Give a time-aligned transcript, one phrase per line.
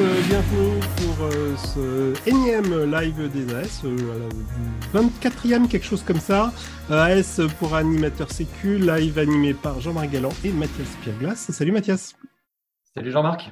[0.00, 4.28] Euh, bienvenue pour euh, ce énième live des AS, euh,
[4.94, 6.52] 24e, quelque chose comme ça.
[6.92, 11.34] Euh, AS pour animateur sécu, live animé par Jean-Marc Galland et Mathias Pierglas.
[11.34, 12.14] Salut Mathias.
[12.94, 13.50] Salut Jean-Marc.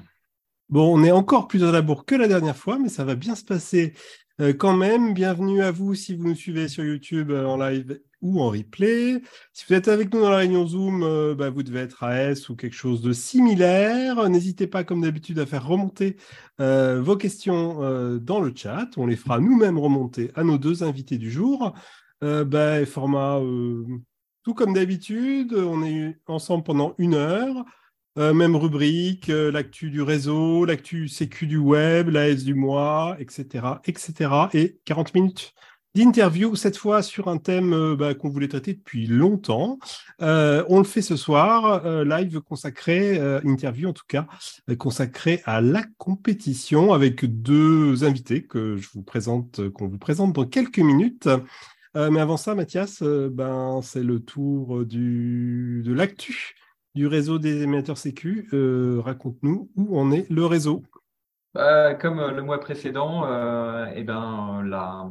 [0.69, 3.17] Bon, on est encore plus à la bourre que la dernière fois, mais ça va
[3.17, 3.95] bien se passer
[4.41, 5.15] euh, quand même.
[5.15, 9.21] Bienvenue à vous si vous nous suivez sur YouTube euh, en live ou en replay.
[9.53, 12.49] Si vous êtes avec nous dans la réunion Zoom, euh, bah, vous devez être AS
[12.49, 14.29] ou quelque chose de similaire.
[14.29, 16.17] N'hésitez pas, comme d'habitude, à faire remonter
[16.61, 18.89] euh, vos questions euh, dans le chat.
[18.97, 21.75] On les fera nous-mêmes remonter à nos deux invités du jour.
[22.23, 23.41] Bah, format
[24.43, 25.53] tout comme d'habitude.
[25.53, 27.65] On est ensemble pendant une heure.
[28.17, 34.31] Même rubrique, l'actu du réseau, l'actu sécu du web, l'AS du mois, etc., etc.
[34.55, 35.53] Et 40 minutes
[35.97, 39.79] d'interview, cette fois sur un thème euh, bah, qu'on voulait traiter depuis longtemps.
[40.21, 44.27] Euh, on le fait ce soir, euh, live consacré, interview en tout cas,
[44.79, 50.45] consacré à la compétition avec deux invités que je vous présente, qu'on vous présente dans
[50.45, 51.29] quelques minutes.
[51.95, 56.55] Mais avant ça, Mathias, ben, c'est le tour du, de l'actu
[56.95, 58.49] du réseau des émetteurs sécu.
[58.53, 60.83] Raconte-nous où en est le réseau.
[61.55, 63.25] Comme le mois précédent,
[63.95, 65.09] eh ben, la...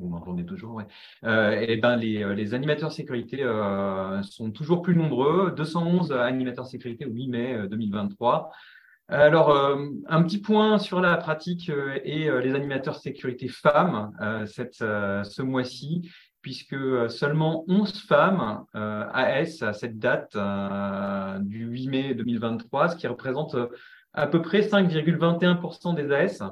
[0.00, 0.82] vous m'entendez toujours.
[1.24, 5.52] Euh, eh ben, les, les animateurs sécurité euh, sont toujours plus nombreux.
[5.56, 8.50] 211 animateurs sécurité au 8 mai 2023.
[9.12, 14.12] Alors, euh, un petit point sur la pratique euh, et euh, les animateurs sécurité femmes
[14.20, 16.08] euh, cette, euh, ce mois-ci,
[16.42, 22.90] puisque euh, seulement 11 femmes euh, AS à cette date euh, du 8 mai 2023,
[22.90, 23.66] ce qui représente euh,
[24.12, 26.44] à peu près 5,21% des AS,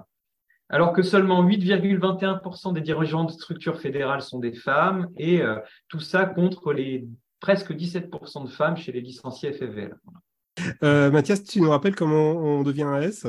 [0.69, 5.57] alors que seulement 8,21% des dirigeants de structures fédérales sont des femmes, et euh,
[5.89, 7.07] tout ça contre les
[7.41, 9.97] presque 17% de femmes chez les licenciés FFVL.
[10.83, 13.27] Euh, Mathias, tu nous rappelles comment on devient AS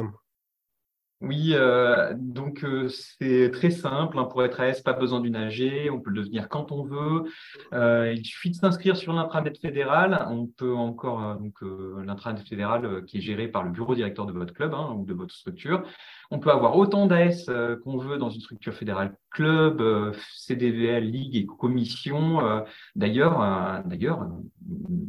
[1.21, 4.17] Oui, euh, donc euh, c'est très simple.
[4.17, 4.23] hein.
[4.23, 5.89] Pour être AS, pas besoin d'une AG.
[5.91, 7.25] On peut le devenir quand on veut.
[7.73, 10.25] Euh, il suffit de s'inscrire sur l'intranet fédéral.
[10.29, 11.55] On peut encore donc
[12.03, 15.13] l'intranet fédéral qui est géré par le bureau directeur de votre club hein, ou de
[15.13, 15.83] votre structure.
[16.31, 21.03] On peut avoir autant d'AS euh, qu'on veut dans une structure fédérale, club, euh, CDVL,
[21.09, 22.45] ligue et commission.
[22.45, 22.61] Euh,
[22.95, 24.27] D'ailleurs, d'ailleurs,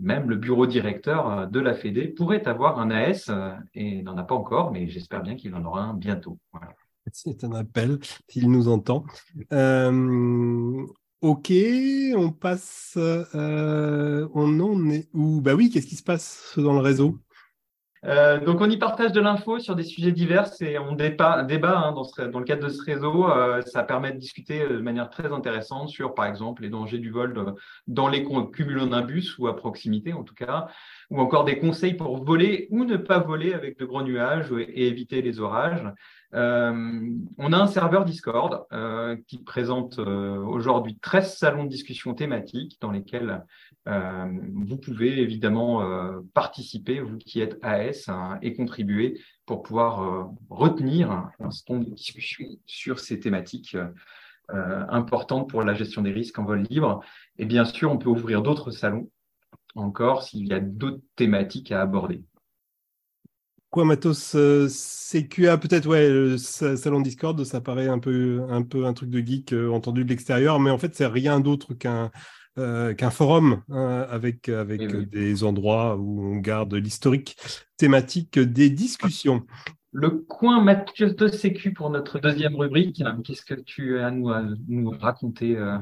[0.00, 3.30] même le bureau directeur de la Fédé pourrait avoir un AS
[3.74, 6.38] et n'en a pas encore, mais j'espère bien qu'il en aura un bientôt.
[7.12, 7.98] C'est un appel,
[8.28, 9.04] s'il nous entend.
[11.20, 11.52] Ok,
[12.16, 12.96] on passe.
[12.96, 15.40] on en est où?
[15.40, 17.18] Bah oui, qu'est-ce qui se passe dans le réseau?
[18.06, 21.92] Euh, donc, on y partage de l'info sur des sujets divers et on débat, hein,
[21.92, 23.28] dans, le cadre de ce réseau.
[23.28, 26.98] euh, ça permet de discuter euh, de manière très intéressante sur, par exemple, les dangers
[26.98, 27.54] du vol
[27.86, 30.68] dans les cumulonimbus ou à proximité, en tout cas,
[31.10, 34.86] ou encore des conseils pour voler ou ne pas voler avec de gros nuages et
[34.86, 35.86] éviter les orages.
[36.32, 38.66] On a un serveur Discord
[39.26, 43.44] qui présente aujourd'hui 13 salons de discussion thématiques dans lesquels
[43.88, 50.02] euh, vous pouvez évidemment euh, participer, vous qui êtes AS, hein, et contribuer pour pouvoir
[50.02, 53.76] euh, retenir un certain nombre de discussions sur ces thématiques
[54.88, 57.04] importantes pour la gestion des risques en vol libre.
[57.38, 59.08] Et bien sûr, on peut ouvrir d'autres salons
[59.76, 62.24] encore s'il y a d'autres thématiques à aborder.
[63.70, 64.36] Quoi, Matos
[64.66, 69.52] CQA, peut-être, ouais, le sa- salon Discord, ça paraît un peu, un truc de geek
[69.52, 72.10] entendu de l'extérieur, mais en fait, c'est rien d'autre qu'un
[72.60, 74.94] euh, qu'un forum hein, avec, avec Oui, oui.
[74.94, 77.36] euh, des endroits où on garde l'historique
[77.76, 79.44] thématique des discussions.
[79.92, 83.02] Le coin Mathieu de Sécu pour notre deuxième rubrique.
[83.24, 85.78] Qu'est-ce que tu as à nous, à nous raconter, euh,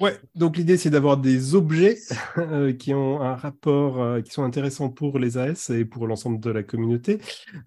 [0.00, 1.98] Ouais, donc l'idée c'est d'avoir des objets
[2.38, 6.40] euh, qui ont un rapport, euh, qui sont intéressants pour les AS et pour l'ensemble
[6.40, 7.18] de la communauté.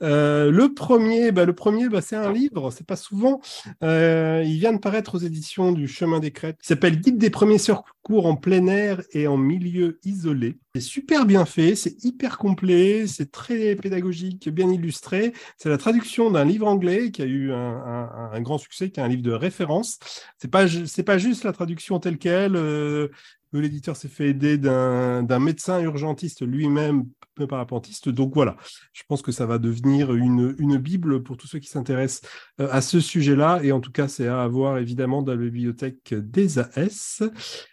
[0.01, 3.42] Euh, le premier, bah, le premier, bah, c'est un livre, c'est pas souvent.
[3.81, 6.57] Il vient de paraître aux éditions du Chemin des Crêtes.
[6.63, 10.57] Il s'appelle Guide des premiers secours en plein air et en milieu isolé.
[10.75, 15.33] C'est super bien fait, c'est hyper complet, c'est très pédagogique, bien illustré.
[15.57, 19.07] C'est la traduction d'un livre anglais qui a eu un, grand succès, qui est un
[19.07, 19.98] livre de référence.
[20.38, 20.68] C'est pas
[21.06, 22.56] pas juste la traduction telle quelle.
[22.56, 23.10] euh,
[23.54, 27.06] L'éditeur s'est fait aider d'un médecin urgentiste lui-même,
[27.48, 28.10] parapentiste.
[28.10, 28.57] Donc voilà,
[28.94, 32.30] je pense que ça va devenir une, une bible pour tous ceux qui s'intéressent
[32.60, 33.60] euh, à ce sujet-là.
[33.63, 37.24] Et en tout cas, c'est à avoir évidemment dans la bibliothèque des AS.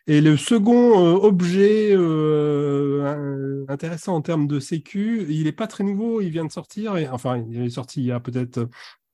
[0.06, 5.84] Et le second euh, objet euh, intéressant en termes de sécu, il n'est pas très
[5.84, 6.96] nouveau, il vient de sortir.
[6.96, 8.69] Et, enfin, il est sorti il y a peut-être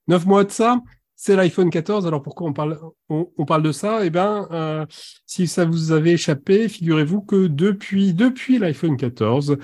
[0.08, 0.80] neuf mois de ça.
[1.24, 2.04] C'est l'iPhone 14.
[2.08, 4.04] Alors pourquoi on parle, de ça?
[4.04, 4.84] Eh bien, euh,
[5.24, 8.12] si ça vous avait échappé, figurez-vous que depuis,
[8.58, 9.56] l'iPhone 14,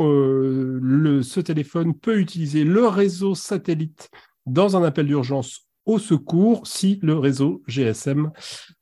[0.00, 4.10] euh, ce téléphone peut utiliser le réseau satellite
[4.44, 8.32] dans un appel d'urgence au secours si le réseau GSM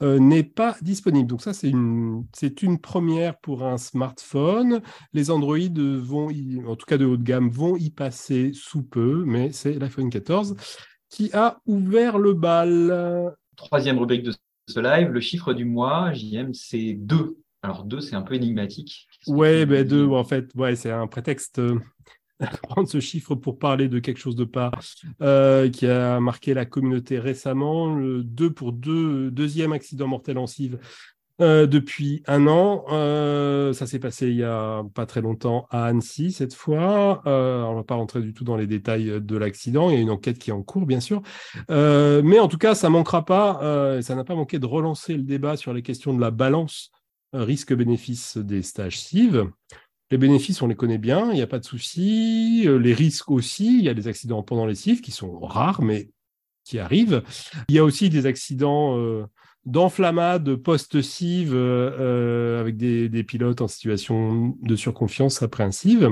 [0.02, 1.28] euh, n'est pas disponible.
[1.28, 4.80] Donc ça, c'est une, c'est une première pour un smartphone.
[5.12, 5.58] Les Android
[6.00, 6.28] vont,
[6.66, 10.08] en tout cas de haut de gamme, vont y passer sous peu, mais c'est l'iPhone
[10.08, 10.56] 14
[11.12, 13.36] qui a ouvert le bal.
[13.54, 14.32] Troisième rubrique de
[14.66, 17.36] ce live, le chiffre du mois, JM, c'est 2.
[17.62, 19.06] Alors 2, c'est un peu énigmatique.
[19.28, 21.78] Ouais, ben 2, en fait, ouais, c'est un prétexte euh,
[22.62, 24.72] prendre ce chiffre pour parler de quelque chose de pas
[25.20, 27.94] euh, qui a marqué la communauté récemment.
[27.94, 30.78] Le 2 pour deux, deuxième accident mortel en cive
[31.40, 32.84] euh, depuis un an.
[32.90, 37.22] Euh, ça s'est passé il y a pas très longtemps à Annecy cette fois.
[37.24, 39.90] on ne va pas rentrer du tout dans les détails de l'accident.
[39.90, 41.22] Il y a une enquête qui est en cours, bien sûr.
[41.68, 44.02] mais en tout cas, ça manquera pas.
[44.02, 46.90] ça n'a pas manqué de relancer le débat sur les questions de la balance
[47.32, 49.44] risque-bénéfice des stages CIV.
[50.10, 52.64] Les bénéfices, on les connaît bien, il n'y a pas de souci.
[52.66, 55.80] Euh, les risques aussi, il y a des accidents pendant les CIF qui sont rares,
[55.80, 56.10] mais
[56.64, 57.22] qui arrivent.
[57.68, 58.96] Il y a aussi des accidents
[59.66, 66.08] euh, d'enflammade post-CIV euh, avec des, pilotes en situation de surconfiance CIV.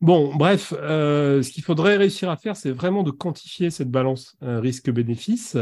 [0.00, 5.56] Bon, bref, ce qu'il faudrait réussir à faire, c'est vraiment de quantifier cette balance risque-bénéfice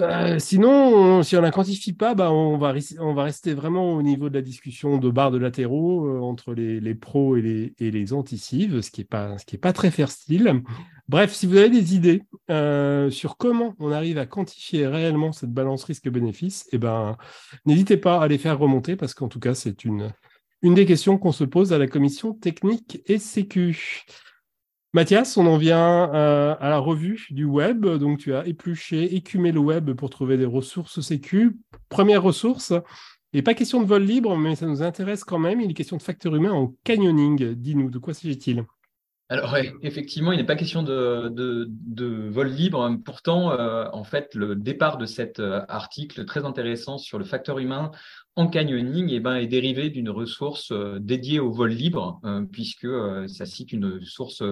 [0.00, 4.34] euh, sinon, si on la quantifie pas, bah, on, va, rester vraiment au niveau de
[4.34, 8.80] la discussion de barres de latéraux euh, entre les, pros et les, et les anti-cives,
[8.80, 10.62] ce qui n'est pas, pas très fair-style.
[11.08, 15.52] Bref, si vous avez des idées euh, sur comment on arrive à quantifier réellement cette
[15.52, 17.16] balance risque-bénéfice, eh ben,
[17.64, 20.12] n'hésitez pas à les faire remonter parce qu'en tout cas, c'est une
[20.62, 24.06] des questions qu'on se pose à la commission technique et sécu.
[24.94, 27.84] Mathias, on en vient euh, à la revue du web.
[27.84, 31.58] Donc, tu as épluché, écumé le web pour trouver des ressources sécu.
[31.88, 32.72] Première ressource,
[33.32, 35.60] et pas question de vol libre, mais ça nous intéresse quand même.
[35.60, 37.54] Il est question de facteurs humains en canyoning.
[37.54, 38.64] Dis-nous, de quoi s'agit-il?
[39.30, 42.96] Alors effectivement, il n'est pas question de, vol libre.
[43.04, 47.58] Pourtant, euh, en fait, le départ de cet euh, article très intéressant sur le facteur
[47.58, 47.90] humain
[48.36, 52.20] en canyoning eh ben, est dérivé d'une ressource dédiée au vol libre,
[52.52, 52.88] puisque
[53.28, 54.42] ça cite une source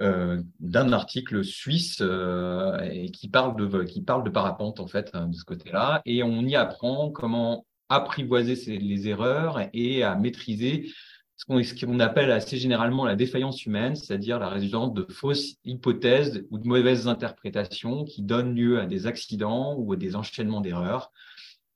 [0.00, 5.44] d'un article suisse et qui parle de qui parle de parapente en fait de ce
[5.44, 10.90] côté-là, et on y apprend comment apprivoiser les erreurs et à maîtriser
[11.36, 16.58] ce qu'on appelle assez généralement la défaillance humaine, c'est-à-dire la résultante de fausses hypothèses ou
[16.58, 21.12] de mauvaises interprétations qui donnent lieu à des accidents ou à des enchaînements d'erreurs.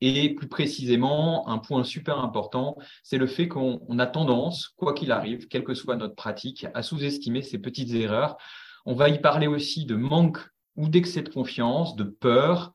[0.06, 5.11] Et plus précisément, un point super important, c'est le fait qu'on a tendance, quoi qu'il
[5.11, 8.37] arrive, quelle que soit notre pratique, à sous-estimer ces petites erreurs.
[8.85, 10.41] On va y parler aussi de manque
[10.77, 12.75] ou d'excès de confiance, de peur,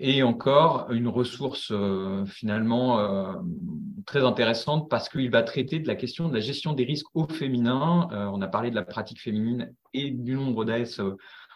[0.00, 3.34] et encore une ressource euh, finalement euh,
[4.04, 7.28] très intéressante parce qu'il va traiter de la question de la gestion des risques au
[7.28, 8.08] féminin.
[8.10, 11.00] Euh, on a parlé de la pratique féminine et du nombre d'AS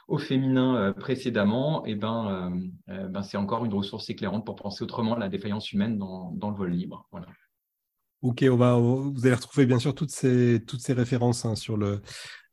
[0.08, 1.84] au féminin précédemment.
[1.86, 2.52] Et ben,
[2.86, 6.56] ben c'est encore une ressource éclairante pour penser autrement la défaillance humaine dans, dans le
[6.56, 7.06] vol libre.
[7.12, 7.28] Voilà.
[8.22, 12.00] Ok, vous allez retrouver bien sûr toutes ces, toutes ces références hein, sur le,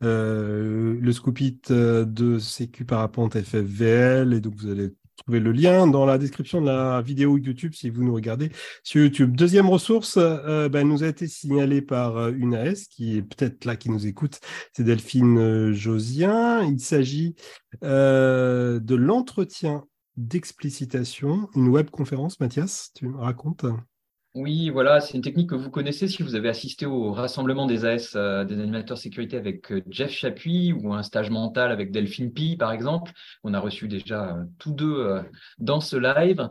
[0.03, 6.05] euh, le Scoopit de Sécu Parapente FFVL et donc vous allez Trouvez le lien dans
[6.05, 8.51] la description de la vidéo YouTube si vous nous regardez
[8.83, 9.35] sur YouTube.
[9.35, 13.65] Deuxième ressource, euh, ben, nous a été signalée par euh, une AS qui est peut-être
[13.65, 14.39] là qui nous écoute,
[14.73, 16.63] c'est Delphine euh, Josien.
[16.63, 17.35] Il s'agit
[17.81, 19.85] de l'entretien
[20.17, 22.39] d'explicitation, une web conférence.
[22.39, 23.65] Mathias, tu me racontes?
[24.35, 27.85] Oui, voilà, c'est une technique que vous connaissez si vous avez assisté au rassemblement des
[27.85, 32.33] AS, euh, des animateurs sécurité avec euh, Jeff Chapuis ou un stage mental avec Delphine
[32.33, 33.13] Pi, par exemple.
[33.45, 35.21] On a reçu déjà euh, tous deux
[35.57, 36.49] dans ce live.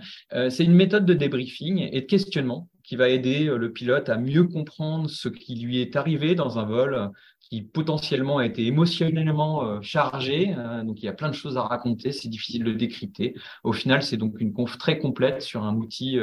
[0.48, 4.44] c'est une méthode de débriefing et de questionnement qui va aider le pilote à mieux
[4.44, 7.10] comprendre ce qui lui est arrivé dans un vol
[7.40, 10.54] qui potentiellement a été émotionnellement chargé.
[10.84, 13.34] donc, il y a plein de choses à raconter, c'est difficile de décrypter.
[13.62, 16.18] Au final, c'est donc une conf très complète sur un outil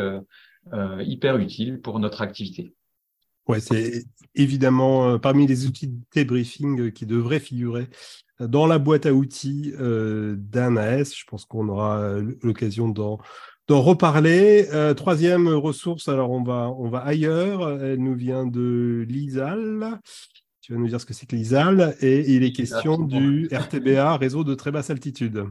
[0.73, 2.75] euh, hyper utile pour notre activité.
[3.47, 7.87] Ouais, c'est évidemment euh, parmi les outils de débriefing qui devraient figurer
[8.39, 11.15] dans la boîte à outils euh, d'un AS.
[11.15, 13.19] Je pense qu'on aura l'occasion d'en
[13.69, 14.67] reparler.
[14.95, 17.81] troisième ressource, alors on va, on va ailleurs.
[17.81, 19.99] Elle nous vient de l'ISAL.
[20.61, 21.95] Tu vas nous dire ce que c'est que l'ISAL.
[22.01, 25.45] Et il est question du RTBA, réseau de très basse altitude.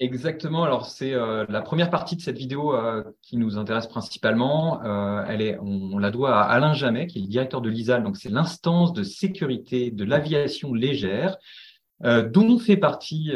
[0.00, 0.64] Exactement.
[0.64, 4.82] Alors, c'est euh, la première partie de cette vidéo euh, qui nous intéresse principalement.
[4.84, 8.02] Euh, elle est, on, la doit à Alain Jamet, qui est le directeur de l'ISAL.
[8.02, 11.36] Donc, c'est l'instance de sécurité de l'aviation légère.
[12.02, 13.32] dont on fait partie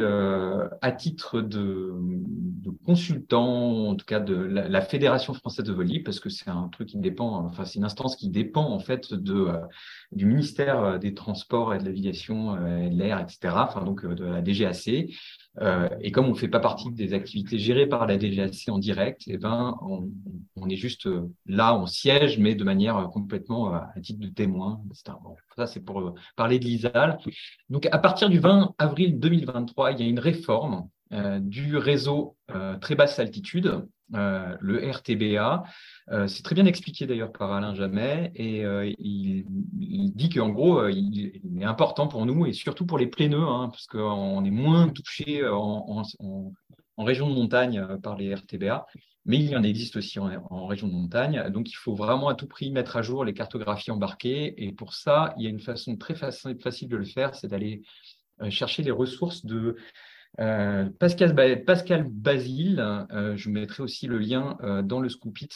[0.82, 1.94] à titre de,
[2.84, 6.88] consultant, en tout cas de la, Fédération française de volley, parce que c'est un truc
[6.88, 9.52] qui dépend, enfin c'est une instance qui dépend en fait de,
[10.12, 14.42] du ministère des Transports et de l'Aviation et de l'Air, etc., enfin donc de la
[14.42, 15.08] DGAC.
[15.60, 18.78] Euh, et comme on ne fait pas partie des activités gérées par la DGAC en
[18.78, 23.72] direct, eh ben, on, est juste euh, là, on siège, mais de manière euh, complètement
[23.72, 27.18] à titre de témoin, ça, c'est pour parler de l'ISAL.
[27.70, 32.76] Donc, à partir du 20 avril 2023, il y a une réforme du réseau euh,
[32.76, 35.64] très basse altitude, euh, le RTBA.
[36.26, 38.62] c'est très bien expliqué d'ailleurs par Alain Jamet et
[38.98, 39.44] il,
[40.14, 43.86] dit qu'en gros, il, est important pour nous et surtout pour les plaineux, hein, parce
[43.86, 46.02] qu'on est moins touché en,
[46.98, 48.86] région de montagne par les RTBA.
[49.26, 51.50] Mais il y en existe aussi en, région de montagne.
[51.50, 54.54] Donc, il faut vraiment à tout prix mettre à jour les cartographies embarquées.
[54.64, 57.82] Et pour ça, il y a une façon très facile de le faire, c'est d'aller
[58.48, 59.76] chercher les ressources de
[60.40, 65.48] euh, Pascal, Basile, euh, je mettrai aussi le lien euh, dans le Scoopit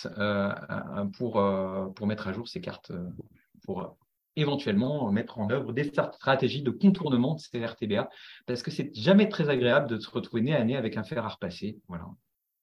[1.17, 1.43] pour,
[1.95, 2.93] pour mettre à jour ces cartes,
[3.65, 3.97] pour
[4.35, 8.09] éventuellement mettre en œuvre des stratégies de contournement de ces RTBA,
[8.47, 11.25] parce que c'est jamais très agréable de se retrouver nez à nez avec un fer
[11.25, 11.79] à repasser.
[11.89, 12.07] Voilà,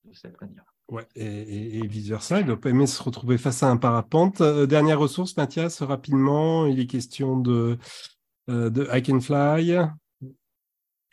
[0.04, 0.66] de cette manière.
[0.90, 4.42] Ouais, et, vice-versa, il ne doit pas aimer se retrouver face à un parapente.
[4.42, 7.78] dernière ressource, Mathias, rapidement, il est question de
[8.50, 9.78] I Can Fly,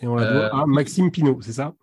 [0.00, 1.74] et on la doit à euh, Maxime Pinot, c'est ça?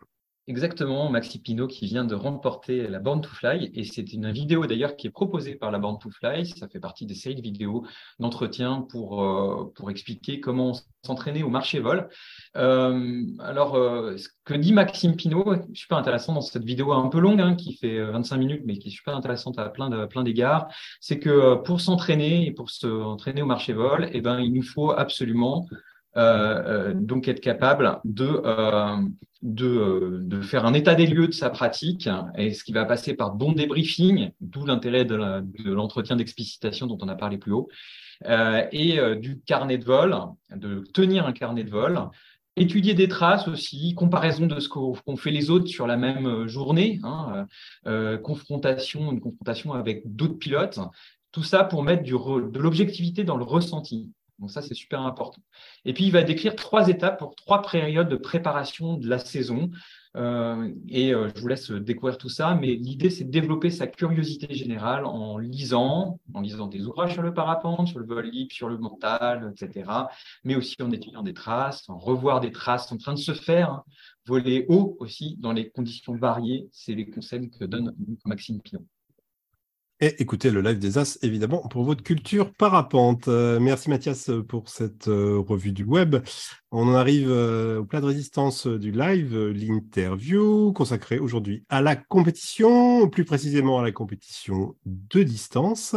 [0.45, 3.71] Exactement, Maxime Pinot qui vient de remporter la Born to Fly.
[3.75, 6.45] Et c'est une vidéo d'ailleurs qui est proposée par la Born to Fly.
[6.45, 7.85] Ça fait partie des séries de vidéos
[8.19, 10.73] d'entretien pour, euh, pour expliquer comment
[11.05, 12.09] s'entraîner au marché vol.
[12.57, 17.39] Euh, alors, ce que dit Maxime Pinot, super intéressant dans cette vidéo un peu longue,
[17.39, 20.67] hein, qui fait 25 minutes, mais qui est super intéressante à plein de plein d'égards,
[20.99, 24.91] c'est que pour s'entraîner et pour s'entraîner au marché vol, eh ben, il nous faut
[24.91, 25.65] absolument
[26.15, 28.97] euh, euh, donc être capable de, euh,
[29.41, 33.15] de, de, faire un état des lieux de sa pratique et ce qui va passer
[33.15, 35.15] par bon débriefing, d'où l'intérêt de
[35.65, 37.67] l'entretien d'explicitation dont on a parlé plus haut,
[38.71, 40.15] et du carnet de vol,
[40.55, 41.99] de tenir un carnet de vol,
[42.55, 46.99] étudier des traces aussi, comparaison de ce qu'ont fait les autres sur la même journée,
[47.03, 47.47] hein,
[48.23, 50.79] confrontation, une confrontation avec d'autres pilotes,
[51.31, 54.11] tout ça pour mettre de l'objectivité dans le ressenti.
[54.39, 55.41] Donc ça, c'est super important.
[55.85, 59.69] Et puis, il va décrire trois étapes pour trois périodes de préparation de la saison.
[60.15, 63.87] Euh, et euh, je vous laisse découvrir tout ça, mais l'idée, c'est de développer sa
[63.87, 68.51] curiosité générale en lisant, en lisant des ouvrages sur le parapente, sur le vol libre,
[68.51, 69.89] sur le mental, etc.,
[70.43, 73.71] mais aussi en étudiant des traces, en revoir des traces en train de se faire,
[73.71, 73.83] hein.
[74.27, 76.67] voler haut aussi dans les conditions variées.
[76.71, 78.85] C'est les conseils que donne Maxime Pinon.
[80.03, 83.29] Et écoutez le live des As, évidemment, pour votre culture parapente.
[83.29, 86.17] Euh, merci Mathias pour cette euh, revue du web.
[86.71, 91.95] On en arrive euh, au plat de résistance du live, l'interview consacrée aujourd'hui à la
[91.95, 95.95] compétition, plus précisément à la compétition de distance,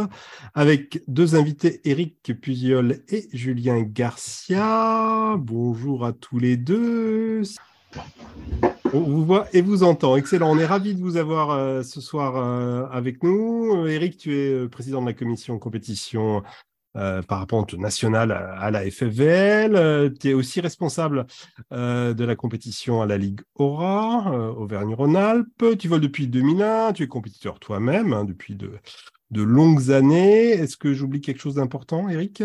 [0.53, 5.35] avec deux invités, Eric Puziol et Julien Garcia.
[5.37, 7.43] Bonjour à tous les deux.
[8.93, 10.15] On vous voit et vous entend.
[10.15, 10.51] Excellent.
[10.51, 13.85] On est ravis de vous avoir euh, ce soir euh, avec nous.
[13.85, 16.43] Eric, tu es euh, président de la commission compétition
[17.27, 20.15] parapente nationale à, la FFVL.
[20.19, 21.27] tu es aussi responsable
[21.69, 25.77] de la compétition à la Ligue Aura, Auvergne-Rhône-Alpes.
[25.77, 26.93] Tu voles depuis 2001.
[26.93, 28.71] Tu es compétiteur toi-même hein, depuis de,
[29.29, 30.49] de longues années.
[30.49, 32.41] Est-ce que j'oublie quelque chose d'important, Eric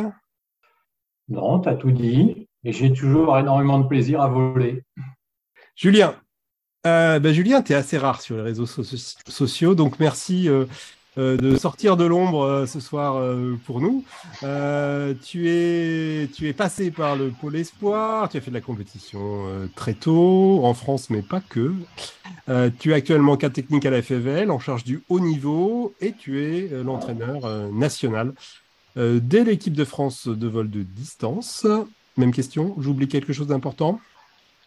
[1.29, 2.47] Non, tu as tout dit.
[2.65, 4.85] Et j'ai toujours énormément de plaisir à voler.
[5.75, 6.15] Julien,
[6.87, 10.67] euh, ben Julien, tu es assez rare sur les réseaux sociaux, donc merci euh,
[11.17, 13.25] euh, de sortir de l'ombre ce soir
[13.65, 14.05] pour nous.
[15.23, 20.61] tu, es, passé par le pôle espoir, tu as fait de la compétition très tôt,
[20.65, 21.73] en France, mais pas que.
[22.79, 26.43] tu es actuellement cas technique à la FFL, en charge du haut niveau, et tu
[26.43, 28.35] es l'entraîneur national
[28.97, 31.67] dès l'équipe de France de vol de distance.
[32.19, 34.01] Même question, j'oublie quelque chose d'important?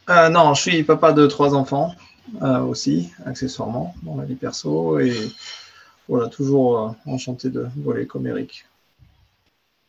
[0.10, 1.94] Euh, non, je suis papa de trois enfants
[2.42, 5.00] euh, aussi, accessoirement, dans la vie perso.
[5.00, 5.16] Et
[6.08, 8.66] voilà, toujours euh, enchanté de voler comme Eric.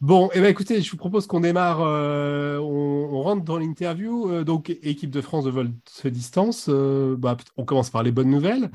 [0.01, 4.45] Bon, eh ben, écoutez, je vous propose qu'on démarre, on, rentre dans l'interview.
[4.45, 5.71] donc, équipe de France de vol
[6.05, 8.71] de distance, bah, on commence par les bonnes nouvelles.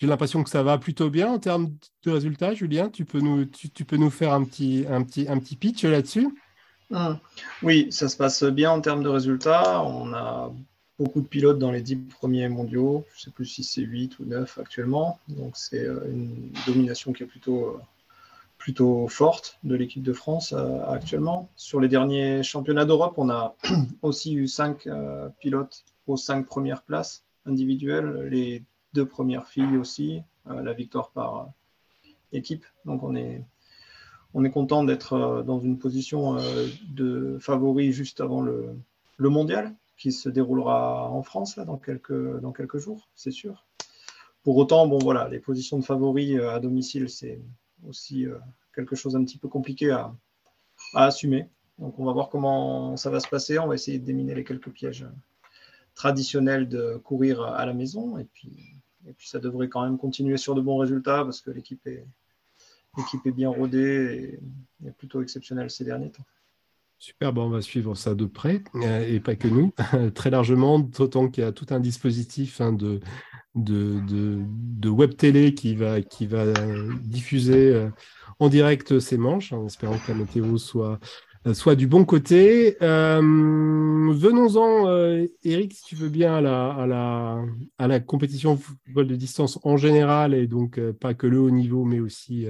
[0.00, 1.72] J'ai l'impression que ça va plutôt bien en termes
[2.04, 2.52] de résultats.
[2.54, 5.84] Julien, tu peux nous, tu, peux nous faire un petit, un petit, un petit pitch
[5.84, 6.28] là-dessus
[6.90, 7.18] Hum.
[7.62, 9.82] Oui, ça se passe bien en termes de résultats.
[9.84, 10.52] On a
[10.98, 13.04] beaucoup de pilotes dans les 10 premiers mondiaux.
[13.14, 15.20] Je ne sais plus si c'est 8 ou 9 actuellement.
[15.28, 17.80] Donc c'est euh, une domination qui est plutôt, euh,
[18.58, 20.52] plutôt forte de l'équipe de France
[20.88, 21.48] actuellement.
[21.56, 23.54] Sur les derniers championnats d'Europe, on a
[24.02, 24.88] aussi eu cinq
[25.38, 31.48] pilotes aux cinq premières places individuelles, les deux premières filles aussi, la victoire par
[32.32, 32.64] équipe.
[32.84, 33.42] Donc on est,
[34.34, 36.36] on est content d'être dans une position
[36.88, 38.76] de favori juste avant le,
[39.18, 43.66] mondial qui se déroulera en France dans, quelques, jours, c'est sûr.
[44.42, 47.42] Pour autant, bon voilà, les positions de favoris euh, à domicile, c'est
[47.86, 48.38] aussi euh,
[48.74, 50.14] quelque chose un petit peu compliqué à,
[50.94, 51.46] assumer.
[51.78, 53.58] Donc on va voir comment ça va se passer.
[53.58, 55.06] On va essayer de déminer les quelques pièges
[55.94, 58.16] traditionnels de courir à la maison.
[58.16, 58.74] Et puis
[59.18, 62.06] ça devrait quand même continuer sur de bons résultats parce que l'équipe est,
[62.96, 64.38] l'équipe est bien rodée
[64.84, 66.24] et, plutôt exceptionnelle ces derniers temps.
[66.98, 69.72] Super, bon, on va suivre ça de près, euh, et pas que nous,
[70.14, 73.00] très largement, d'autant qu'il y a tout un dispositif hein, de,
[73.54, 76.44] de, de, web télé qui va, qui va
[77.02, 77.88] diffuser euh,
[78.38, 81.00] en direct ces manches, en espérant que la météo soit,
[81.52, 82.76] soit du bon côté.
[82.82, 83.20] Euh,
[84.12, 88.58] venons-en, euh, Eric, si tu veux bien, à la compétition
[88.92, 92.46] vol de distance en général, et donc pas que le haut niveau, mais aussi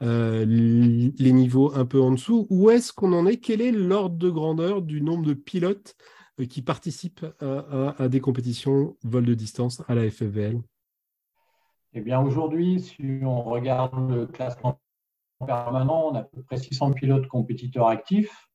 [0.00, 2.46] les niveaux un peu en dessous.
[2.50, 3.36] Où est-ce qu'on en est?
[3.36, 5.96] Quel est l'ordre de grandeur du nombre de pilotes
[6.50, 10.60] qui participent à, à, des compétitions vol de distance à la FFVL
[11.94, 14.78] Eh bien, aujourd'hui, si on regarde le classement
[15.44, 18.48] permanent, on a à peu près 600 pilotes compétiteurs actifs.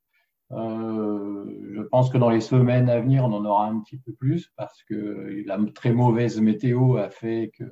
[0.51, 1.45] Euh,
[1.75, 4.51] je pense que dans les semaines à venir, on en aura un petit peu plus
[4.57, 7.63] parce que la très mauvaise météo a fait que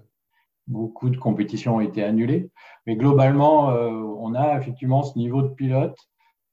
[0.67, 2.51] beaucoup de compétitions ont été annulées.
[2.85, 5.97] Mais globalement, euh, on a effectivement ce niveau de pilote.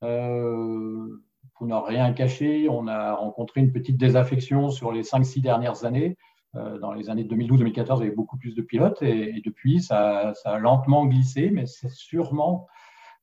[0.03, 1.23] Euh,
[1.55, 6.17] pour ne rien cacher, on a rencontré une petite désaffection sur les 5-6 dernières années.
[6.55, 10.33] Euh, dans les années 2012-2014, il y avait beaucoup plus de pilotes et, depuis, ça,
[10.45, 12.67] a lentement glissé, mais c'est sûrement,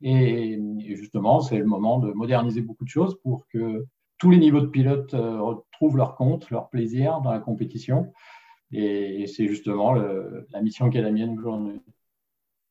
[0.02, 0.60] et,
[0.96, 3.86] justement, c'est le moment de moderniser beaucoup de choses pour que
[4.18, 8.12] tous les niveaux de pilotes euh, retrouvent leur compte, leur plaisir dans la compétition.
[8.72, 11.82] Et, c'est justement la mission qui est la mienne aujourd'hui.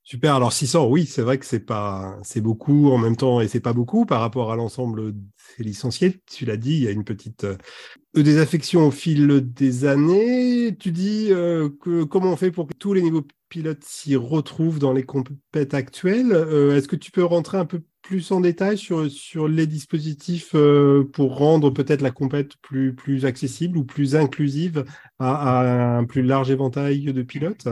[0.05, 0.35] Super.
[0.35, 3.61] Alors 600, oui, c'est vrai que c'est pas, c'est beaucoup en même temps et c'est
[3.61, 6.21] pas beaucoup par rapport à l'ensemble des licenciés.
[6.27, 7.57] Tu l'as dit, il y a une petite euh,
[8.15, 10.77] désaffection au fil des années.
[10.79, 14.81] Tu dis euh, que comment on fait pour que tous les niveaux pilotes s'y retrouvent
[14.81, 15.41] dans les compétitions
[15.73, 16.33] actuelles.
[16.33, 20.57] Euh, est-ce que tu peux rentrer un peu plus en détail sur, sur les dispositifs
[21.13, 24.85] pour rendre peut-être la compète plus, plus accessible ou plus inclusive
[25.21, 27.69] à un plus large éventail de pilotes?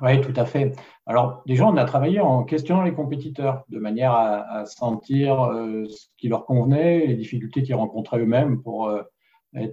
[0.00, 0.72] Oui, tout à fait.
[1.06, 6.06] Alors, déjà, on a travaillé en questionnant les compétiteurs de manière à, sentir euh, ce
[6.16, 9.02] qui leur convenait, les difficultés qu'ils rencontraient eux-mêmes pour euh,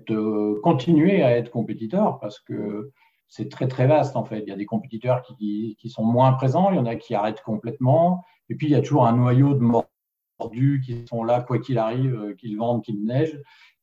[0.09, 2.91] euh, continuer à être compétiteurs parce que
[3.27, 4.39] c'est très, très vaste en fait.
[4.39, 7.15] Il y a des compétiteurs qui, qui, sont moins présents, il y en a qui
[7.15, 11.41] arrêtent complètement, et puis il y a toujours un noyau de mordus qui sont là,
[11.41, 13.39] quoi qu'il arrive, qu'ils vendent, qu'il neige.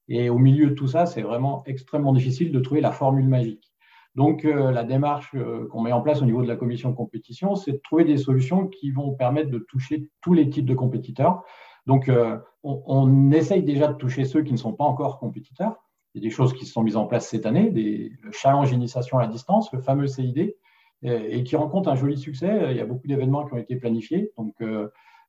[0.09, 3.68] Et au milieu de tout ça, c'est vraiment extrêmement difficile de trouver la formule magique.
[4.19, 7.55] Donc, euh, la démarche euh, qu'on met en place au niveau de la commission compétition,
[7.55, 11.45] c'est de trouver des solutions qui vont permettre de toucher tous les types de compétiteurs.
[11.87, 15.77] Donc, euh, on, essaye déjà de toucher ceux qui ne sont pas encore compétiteurs.
[16.13, 18.33] Il y a des choses qui se sont mises en place cette année, des, le
[18.33, 20.57] challenge initiation à distance, le fameux CID,
[21.05, 22.73] et, qui rencontre un joli succès.
[22.73, 24.33] Il y a beaucoup d'événements qui ont été planifiés.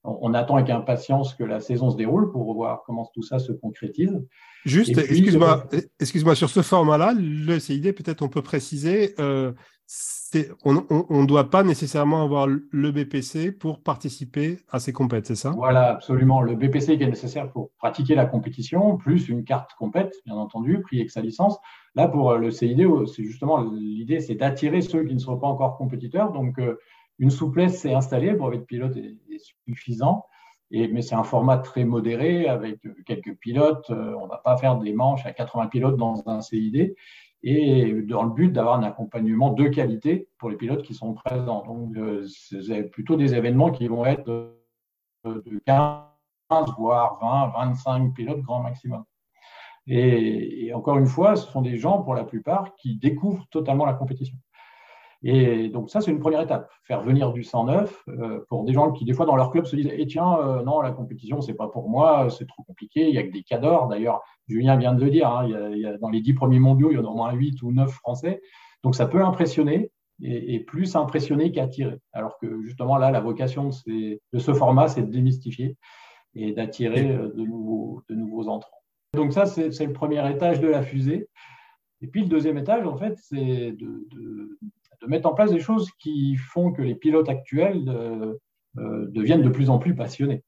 [0.03, 3.51] On attend avec impatience que la saison se déroule pour voir comment tout ça se
[3.51, 4.21] concrétise.
[4.65, 5.67] Juste, excuse-moi,
[5.99, 9.51] excuse-moi, sur ce format-là, le CID, peut-être on peut préciser, euh,
[10.63, 15.51] on ne doit pas nécessairement avoir le BPC pour participer à ces compètes, c'est ça?
[15.51, 16.41] Voilà, absolument.
[16.41, 20.81] Le BPC qui est nécessaire pour pratiquer la compétition, plus une carte compète, bien entendu,
[20.81, 21.57] pris avec sa licence.
[21.95, 25.77] Là, pour le CID, c'est justement l'idée, c'est d'attirer ceux qui ne sont pas encore
[25.77, 26.31] compétiteurs.
[26.31, 26.79] Donc, euh,
[27.19, 29.17] une souplesse s'est installée, le brevet de pilote est,
[29.67, 30.25] suffisant,
[30.71, 33.89] mais c'est un format très modéré avec quelques pilotes.
[33.89, 36.95] Euh, on ne va pas faire des manches à 80 pilotes dans un CID,
[37.41, 41.63] et dans le but d'avoir un accompagnement de qualité pour les pilotes qui sont présents.
[41.65, 44.53] Donc, euh, c'est plutôt des événements qui vont être
[45.25, 46.03] de 15,
[46.77, 49.03] voire 20, 25 pilotes grand maximum.
[49.87, 53.93] et, encore une fois, ce sont des gens, pour la plupart, qui découvrent totalement la
[53.93, 54.37] compétition.
[55.21, 58.91] Et donc ça, c'est une première étape, faire venir du 109 euh, pour des gens
[58.91, 61.55] qui, des fois, dans leur club, se disent Eh tiens, euh, non, la compétition, c'est
[61.55, 63.89] pas pour moi, c'est trop compliqué, il y a que des cadors.
[63.89, 66.91] D'ailleurs, Julien vient de le dire, hein, il, y a, dans les dix premiers mondiaux,
[66.91, 68.41] il y en a au moins 8 ou 9 Français.
[68.83, 71.99] Donc ça peut impressionner, et, plus impressionner qu'attirer.
[72.13, 75.75] Alors que justement, là, la vocation de ce format, c'est de démystifier
[76.35, 78.77] et d'attirer euh, de nouveaux, de nouveaux entrants.
[79.15, 81.27] Donc ça, c'est le premier étage de la fusée.
[82.01, 84.57] Et puis le deuxième étage, en fait, c'est de, de,
[85.07, 87.89] mettre en place des choses qui font que les pilotes actuels
[88.77, 90.43] euh, deviennent de plus en plus passionnés.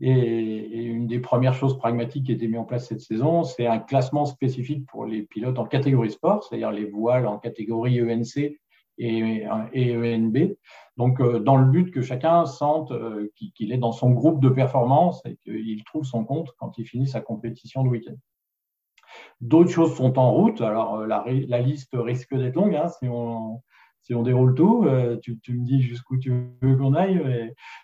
[0.00, 3.66] Et, une des premières choses pragmatiques qui a été mise en place cette saison, c'est
[3.66, 8.58] un classement spécifique pour les pilotes en catégorie sport, c'est-à-dire les voiles en catégorie ENC
[8.98, 10.56] et, ENB.
[10.96, 14.48] Donc, euh, dans le but que chacun sente euh, qu'il est dans son groupe de
[14.48, 18.16] performance et qu'il trouve son compte quand il finit sa compétition de week-end.
[19.40, 20.60] D'autres choses sont en route.
[20.60, 23.62] Alors, euh, la, la liste risque d'être longue hein, si on,
[24.02, 27.22] si on déroule tout, euh, tu, me dis jusqu'où tu veux qu'on aille.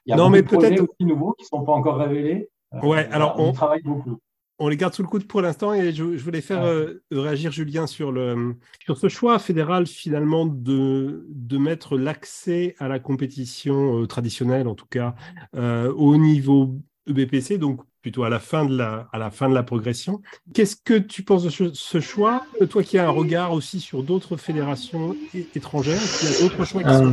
[0.05, 2.51] Il y a non, mais projets aussi nouveaux qui ne sont pas encore révélés.
[2.75, 4.19] Euh, ouais, alors on, travaille beaucoup.
[4.59, 7.87] On les garde sous le coude pour l'instant et je, voulais faire euh, réagir Julien
[7.87, 14.67] sur, le, sur ce choix fédéral finalement de, de mettre l'accès à la compétition traditionnelle,
[14.67, 15.15] en tout cas
[15.55, 19.63] au niveau EBPC, donc plutôt à la fin de la, à la, fin de la
[19.63, 20.23] progression.
[20.55, 22.45] Qu'est-ce que tu penses de ce, choix?
[22.71, 25.17] Toi qui as un regard aussi sur d'autres fédérations
[25.55, 27.11] étrangères, il y a d'autres choix qui euh,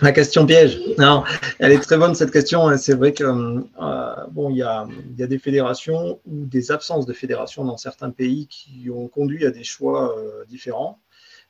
[0.00, 0.80] La question piège.
[0.98, 1.24] Non,
[1.58, 2.76] elle est très bonne cette question.
[2.78, 6.72] C'est vrai que euh, bon, il y, a, il y, a, des fédérations ou des
[6.72, 10.98] absences de fédérations dans certains pays qui ont conduit à des choix euh, différents.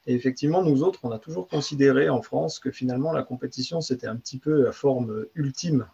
[0.07, 4.07] Et effectivement, nous autres, on a toujours considéré en France que finalement la compétition, c'était
[4.07, 5.87] un petit peu la forme ultime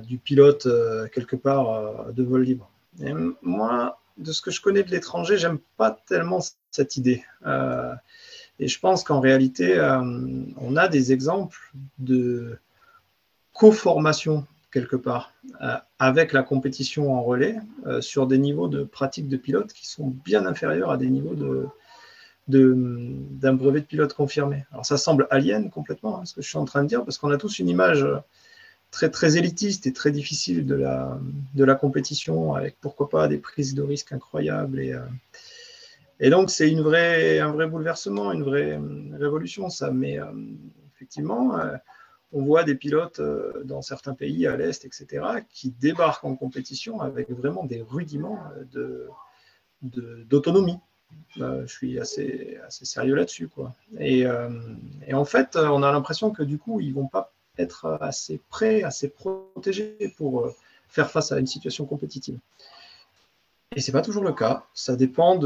[0.00, 2.70] du pilote euh, quelque part euh, de vol libre.
[3.42, 7.22] Moi, de ce que je connais de l'étranger, j'aime pas tellement cette idée.
[8.58, 9.78] et je pense qu'en réalité,
[10.56, 12.58] on a des exemples de
[13.52, 15.32] co-formation quelque part
[16.00, 17.56] avec la compétition en relais
[18.00, 21.68] sur des niveaux de pratique de pilote qui sont bien inférieurs à des niveaux de,
[22.48, 24.64] d'un brevet de pilote confirmé.
[24.72, 27.18] Alors ça semble alien complètement, hein, ce que je suis en train de dire, parce
[27.18, 28.04] qu'on a tous une image
[28.90, 31.18] très, très élitiste et très difficile de la,
[31.54, 34.80] de la compétition, avec pourquoi pas des prises de risques incroyables.
[34.80, 35.00] Et, euh,
[36.20, 39.90] et donc, c'est une vraie, un vrai bouleversement, une vraie euh, révolution, ça.
[39.90, 40.26] Mais euh,
[40.94, 41.58] effectivement,
[42.32, 43.20] on voit des pilotes
[43.64, 48.38] dans certains pays à l'Est, etc., qui débarquent en compétition avec vraiment des rudiments
[49.82, 50.78] d'autonomie.
[51.36, 53.48] De, je suis assez, assez sérieux là-dessus.
[53.98, 54.26] Et,
[55.06, 58.82] et, en fait, on a l'impression que du coup, ils vont pas être assez prêt,
[58.82, 60.54] assez protégé pour euh,
[60.88, 62.38] faire face à une situation compétitive.
[63.76, 64.64] Et c'est pas toujours le cas.
[64.72, 65.38] Ça dépend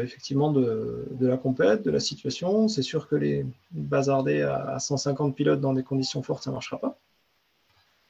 [0.00, 2.66] effectivement de, la compète, de la situation.
[2.66, 6.98] C'est sûr que les bazarder à 150 pilotes dans des conditions fortes, ça marchera pas.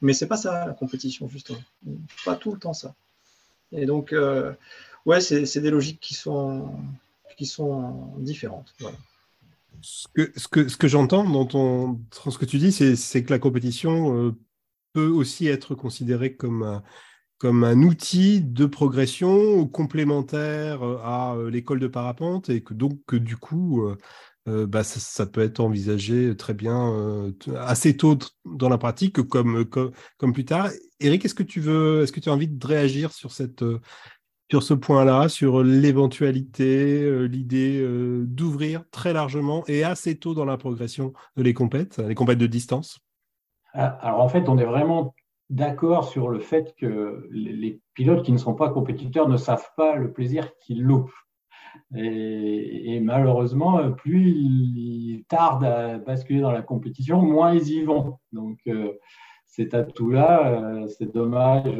[0.01, 1.59] Mais c'est pas ça la compétition justement.
[2.25, 2.95] Pas tout le temps ça.
[3.71, 4.53] Et donc, euh,
[5.05, 6.73] ouais, c'est des logiques qui sont
[7.37, 8.73] qui sont différentes.
[8.79, 8.97] Voilà
[9.81, 14.31] ce que, j'entends dans, ce que tu dis, c'est que la compétition euh,
[14.93, 16.81] peut aussi être considérée comme
[17.43, 23.37] un, outil de progression complémentaire euh, à euh, l'école de parapente et que donc du
[23.37, 23.87] coup,
[24.45, 30.33] bah, ça, peut être envisagé très bien assez tôt dans la pratique comme, comme, comme
[30.33, 30.69] plus tard.
[30.99, 33.63] Eric, est-ce que tu veux, est-ce que tu as envie de réagir sur cette,
[34.49, 40.45] sur ce point-là, sur l'éventualité, euh, l'idée euh, d'ouvrir très largement et assez tôt dans
[40.45, 42.99] la progression les compètes, les compètes de distance
[43.73, 45.13] ah, Alors en fait, on est vraiment
[45.51, 49.95] d'accord sur le fait que les pilotes qui ne sont pas compétiteurs ne savent pas
[49.95, 51.13] le plaisir qu'ils loupent.
[51.95, 58.19] Et, malheureusement, plus ils tardent à basculer dans la compétition, moins ils y vont.
[58.31, 58.93] Donc euh,
[59.45, 61.71] cet atout-là, c'est dommage.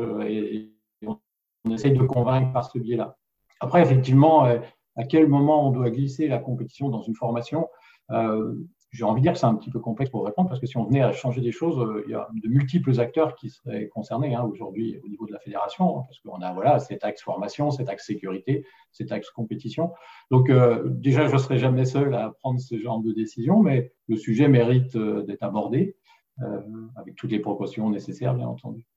[1.65, 3.17] On essaye de convaincre par ce biais-là.
[3.60, 4.60] Après, effectivement, euh,
[4.95, 7.67] à quel moment on doit glisser la compétition dans une formation
[8.12, 8.56] euh,
[8.91, 10.78] J'ai envie de dire que c'est un petit peu complexe pour répondre parce que si
[10.78, 13.88] on venait à changer des choses, euh, il y a de multiples acteurs qui seraient
[13.89, 17.22] concernés hein, aujourd'hui au niveau de la fédération, hein, parce qu'on a voilà, cet axe
[17.22, 19.91] formation, cet axe sécurité, cet axe compétition.
[20.32, 20.52] Donc
[20.86, 24.48] déjà, je ne serai jamais seul à prendre ce genre de décision, mais le sujet
[24.48, 25.95] mérite d'être abordé
[26.95, 28.88] avec toutes les précautions nécessaires, bien entendu.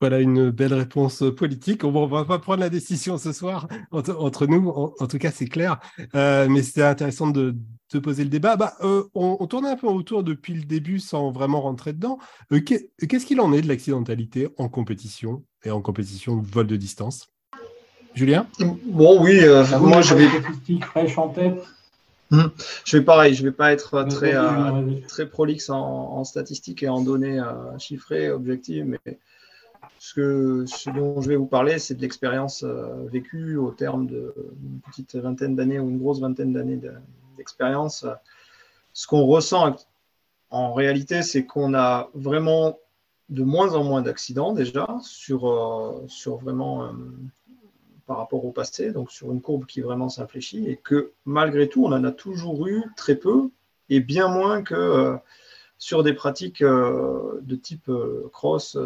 [0.00, 1.84] Voilà une belle réponse politique.
[1.84, 5.46] On ne va pas prendre la décision ce soir entre, nous, en, tout cas c'est
[5.46, 5.78] clair.
[6.14, 7.54] Euh, mais c'était intéressant de,
[7.92, 8.56] de, poser le débat.
[8.56, 12.18] Bah, euh, on, tourne un peu autour depuis le début sans vraiment rentrer dedans.
[12.50, 16.76] Euh, qu'est-ce qu'il en est de l'accidentalité en compétition et en compétition de vol de
[16.76, 17.28] distance?
[18.14, 18.46] Julien?
[18.86, 19.40] Bon oui,
[19.80, 20.28] moi je vais...
[20.80, 21.62] fraîche en tête?
[22.30, 22.46] Hmm.
[22.84, 24.34] Je vais pareil, je vais pas être très,
[25.08, 27.40] très prolixe en, en, statistiques et en données
[27.78, 29.18] chiffrées, objectives, mais
[30.02, 35.14] ce, dont je vais vous parler, c'est de l'expérience euh, vécue au terme d'une petite
[35.14, 36.80] vingtaine d'années ou une grosse vingtaine d'années
[37.36, 38.06] d'expérience.
[38.94, 39.76] Ce qu'on ressent
[40.48, 42.78] en réalité, c'est qu'on a vraiment
[43.28, 46.92] de moins en moins d'accidents déjà sur, euh, sur vraiment euh,
[48.06, 51.84] par rapport au passé, donc sur une courbe qui vraiment s'infléchit, et que malgré tout,
[51.84, 53.50] on en a toujours eu très peu
[53.90, 55.18] et bien moins que
[55.76, 57.90] sur des pratiques de type
[58.32, 58.76] cross,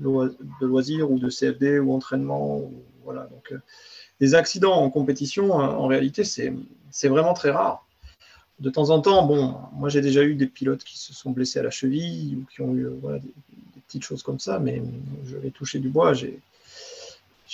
[0.00, 2.70] de loisirs ou de CFD ou entraînement.
[3.04, 3.28] voilà.
[3.30, 3.52] Donc,
[4.20, 7.86] des accidents en compétition, en réalité, c'est vraiment très rare.
[8.58, 11.60] De temps en temps, bon, moi j'ai déjà eu des pilotes qui se sont blessés
[11.60, 13.30] à la cheville ou qui ont eu voilà, des,
[13.86, 14.82] petites choses comme ça, mais
[15.24, 16.12] je vais toucher du bois.
[16.12, 16.40] J'ai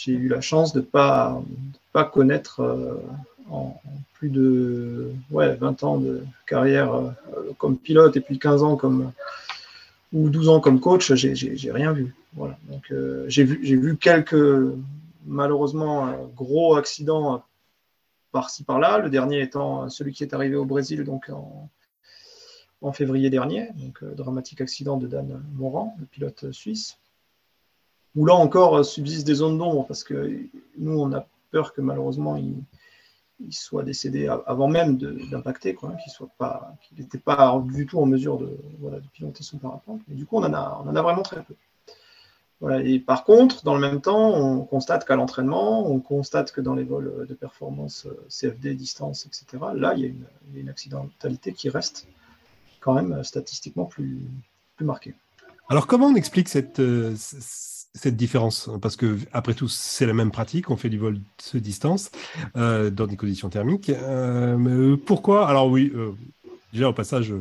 [0.06, 1.42] eu la chance de ne pas,
[2.12, 2.62] connaître
[3.50, 3.80] en,
[4.14, 7.10] plus de ouais, 20 ans de carrière euh,
[7.58, 9.12] comme pilote et puis 15 ans comme
[10.14, 12.14] ou 12 ans comme coach, j'ai rien vu.
[12.34, 12.56] Voilà.
[12.70, 14.36] Donc euh, j'ai vu, vu quelques
[15.26, 17.42] malheureusement gros accidents
[18.32, 18.98] par-ci par-là.
[18.98, 21.68] Le dernier étant celui qui est arrivé au Brésil donc en,
[22.92, 26.98] février dernier, donc euh, dramatique accident de Dan Morand, le pilote suisse.
[28.14, 30.38] Où là encore subsiste des zones d'ombre parce que
[30.78, 32.54] nous on a peur que malheureusement il,
[33.40, 35.76] il soit décédé avant même d'impacter,
[36.38, 38.56] pas, qu'il n'était pas du tout en mesure de,
[39.12, 40.00] piloter son parapente.
[40.08, 41.54] Du coup, on en a, vraiment très peu.
[43.06, 46.84] Par contre, dans le même temps, on constate qu'à l'entraînement, on constate que dans les
[46.84, 50.12] vols de performance euh, CFD, distance, etc., là, il y a
[50.54, 52.06] une, accidentalité qui reste
[52.80, 54.22] quand même statistiquement plus,
[54.76, 55.14] plus marquée.
[55.68, 57.14] Alors, comment on explique cette, euh,
[57.94, 61.20] cette différence Parce que, après tout, c'est la même pratique, on fait du vol
[61.52, 62.10] de distance
[62.56, 63.90] euh, dans des conditions thermiques.
[63.90, 65.48] Euh, mais pourquoi?
[65.48, 65.92] Alors, oui,
[66.72, 67.32] déjà au passage,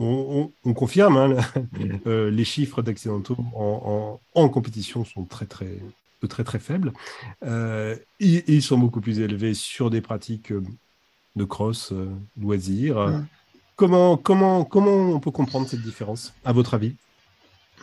[0.00, 1.36] on, confirme, hein,
[2.06, 5.78] les chiffres d'accidentaux en, en, compétition sont très, très,
[6.28, 6.92] très, très faibles.
[7.42, 10.52] Ils, ils, sont beaucoup plus élevés sur des pratiques
[11.36, 11.92] de cross,
[12.40, 13.22] loisirs.
[13.76, 16.94] Comment, comment, comment on peut comprendre cette différence, à votre avis?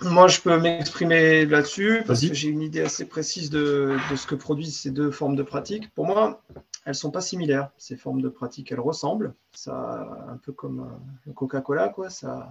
[0.04, 4.36] Moi, je peux m'exprimer là-dessus parce que j'ai une idée assez précise de, ce que
[4.36, 5.94] produisent ces deux formes de pratique.
[5.94, 6.42] Pour moi,
[6.86, 8.72] elles ne sont pas similaires, ces formes de pratique.
[8.72, 12.10] Elles ressemblent, ça, un peu comme euh, le Coca-Cola, quoi.
[12.10, 12.50] Ça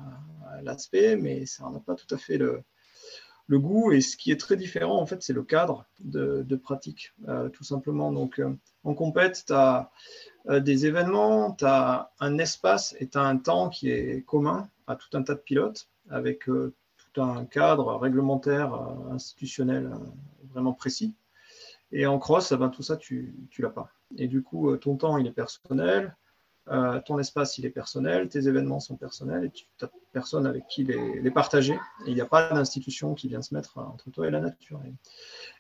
[0.49, 2.63] a l'aspect, mais ça n'a pas tout à fait le,
[3.51, 3.91] goût.
[3.91, 7.65] Et ce qui est très différent, en fait, c'est le cadre de, pratique, euh, tout
[7.65, 8.13] simplement.
[8.13, 9.91] Donc, euh, en compète, tu as
[10.49, 14.95] des événements, tu as un espace et tu as un temps qui est commun à
[14.95, 16.49] tout un tas de pilotes avec
[17.17, 19.97] un cadre réglementaire, euh, institutionnel euh,
[20.53, 21.15] vraiment précis.
[21.93, 23.91] Et en cross, eh ben, tout ça, tu ne l'as pas.
[24.17, 26.17] Et du coup, euh, ton temps, il est personnel,
[27.05, 30.85] ton espace, il est personnel, tes événements sont personnels, et tu n'as personne avec qui
[30.85, 31.73] les, partager.
[32.07, 34.81] Et il n'y a pas d'institution qui vient se mettre entre toi et la nature.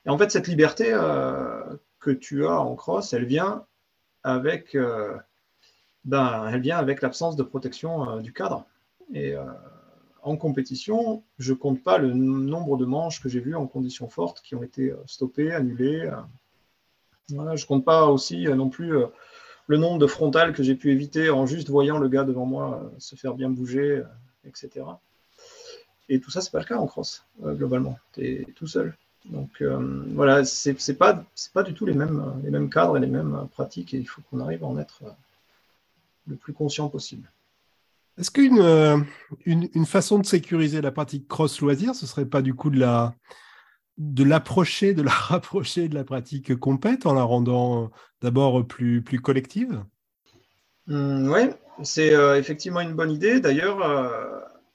[0.04, 0.92] Et, en fait, cette liberté
[1.98, 3.66] que tu as en cross, elle vient
[4.22, 4.76] avec,
[6.04, 8.66] ben, elle vient avec l'absence de protection du cadre.
[9.12, 9.34] Et
[10.22, 14.40] en compétition, je compte pas le nombre de manches que j'ai vues en conditions fortes
[14.42, 16.10] qui ont été euh, stoppées, annulées.
[17.30, 17.56] Euh.
[17.56, 18.92] je ne compte pas aussi euh, non plus
[19.66, 22.90] le nombre de frontales que j'ai pu éviter en juste voyant le gars devant moi
[22.98, 24.02] se faire bien bouger,
[24.44, 24.84] etc.
[26.08, 27.96] Et tout ça, ce n'est pas le cas en cross, globalement.
[28.12, 28.96] Tu es tout seul.
[29.26, 33.06] Donc voilà, ce n'est pas, pas du tout les mêmes, les mêmes cadres et les
[33.06, 35.04] mêmes pratiques et il faut qu'on arrive à en être
[36.26, 37.30] le plus conscient possible.
[38.18, 38.98] Est-ce qu'une euh,
[39.46, 43.14] une, façon de sécuriser la pratique cross-loisir, ce serait pas du coup de la
[43.98, 47.86] de l'approcher, de la rapprocher de la pratique compète en la rendant euh,
[48.22, 49.84] d'abord plus, plus collective?
[50.86, 51.50] Mmh, Oui,
[51.82, 53.40] c'est euh, effectivement une bonne idée.
[53.40, 53.82] D'ailleurs,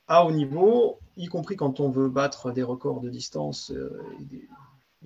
[0.08, 3.72] à haut niveau, y compris quand on veut battre des records de distance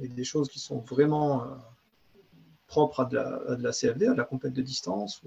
[0.02, 1.44] et des, choses qui sont vraiment
[2.68, 5.22] propres à de, la, à de, la, CFD, à de la compète de distance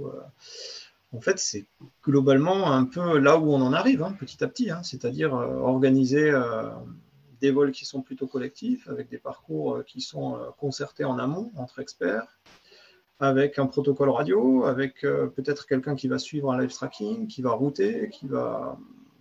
[1.15, 1.67] en fait, c'est
[2.03, 4.83] globalement un peu là où on en arrive, hein, petit à petit, hein.
[4.83, 6.71] c'est-à-dire euh, organiser euh,
[7.41, 11.53] des vols qui sont plutôt collectifs, avec des parcours euh, qui sont concertés en amont
[11.57, 12.27] entre experts,
[13.21, 17.53] avec un protocole radio, avec peut-être quelqu'un qui va suivre un live tracking, qui va
[17.53, 18.77] router, qui va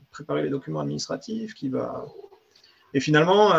[0.10, 2.08] préparer les documents administratifs, qui va...
[2.95, 3.49] Et finalement,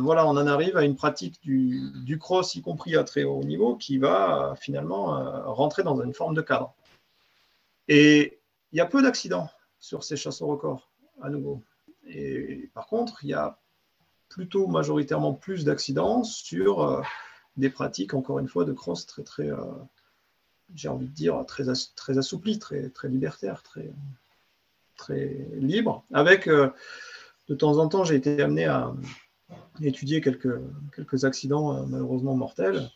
[0.00, 3.44] voilà, on en arrive à une pratique du, du, cross, y compris à très haut
[3.44, 6.74] niveau, qui va finalement rentrer dans une forme de cadre.
[7.94, 8.40] Et
[8.72, 11.62] il y a peu d'accidents sur ces chasseurs records, à nouveau.
[12.06, 13.60] Et par contre, il y a
[14.30, 17.02] plutôt majoritairement plus d'accidents sur euh,
[17.58, 19.58] des pratiques, encore une fois, de cross très, très, euh,
[20.74, 23.92] j'ai envie de dire, très, très assouplies, très, très libertaires, très,
[24.96, 26.02] très libres.
[26.14, 26.70] Avec, euh,
[27.50, 28.94] de temps en temps, j'ai été amené à
[29.82, 30.62] étudier quelques,
[30.96, 32.88] quelques accidents malheureusement mortels,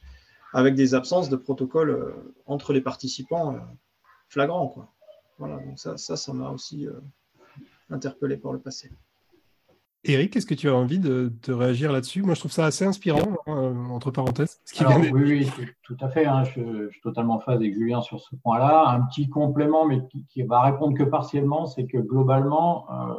[0.54, 2.14] avec des absences de protocole
[2.46, 3.60] entre les participants
[4.28, 4.68] flagrant.
[4.68, 4.92] Quoi.
[5.38, 6.92] Voilà, donc ça, ça, ça m'a aussi euh,
[7.90, 8.90] interpellé par le passé.
[10.08, 12.22] Eric, est-ce que tu as envie de, réagir là-dessus?
[12.22, 14.60] Moi, je trouve ça assez inspirant, hein, entre parenthèses.
[14.80, 15.50] oui, oui,
[15.82, 16.26] tout à fait.
[16.26, 18.88] Hein, je, suis totalement en phase avec Julien sur ce point-là.
[18.88, 23.14] Un petit complément, mais qui, va répondre que partiellement, c'est que globalement, euh,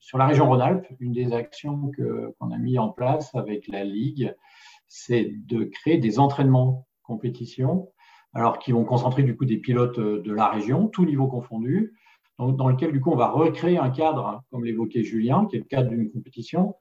[0.00, 4.34] sur la région Rhône-Alpes, une des actions qu'on a mis en place avec la Ligue,
[4.88, 7.92] c'est de créer des entraînements compétition,
[8.34, 11.94] alors qui vont concentrer du coup des pilotes de la région, tous niveaux confondus,
[12.38, 15.64] dans, lequel, du coup, on va recréer un cadre, comme l'évoquait Julien, qui est le
[15.64, 16.74] cadre d'une compétition.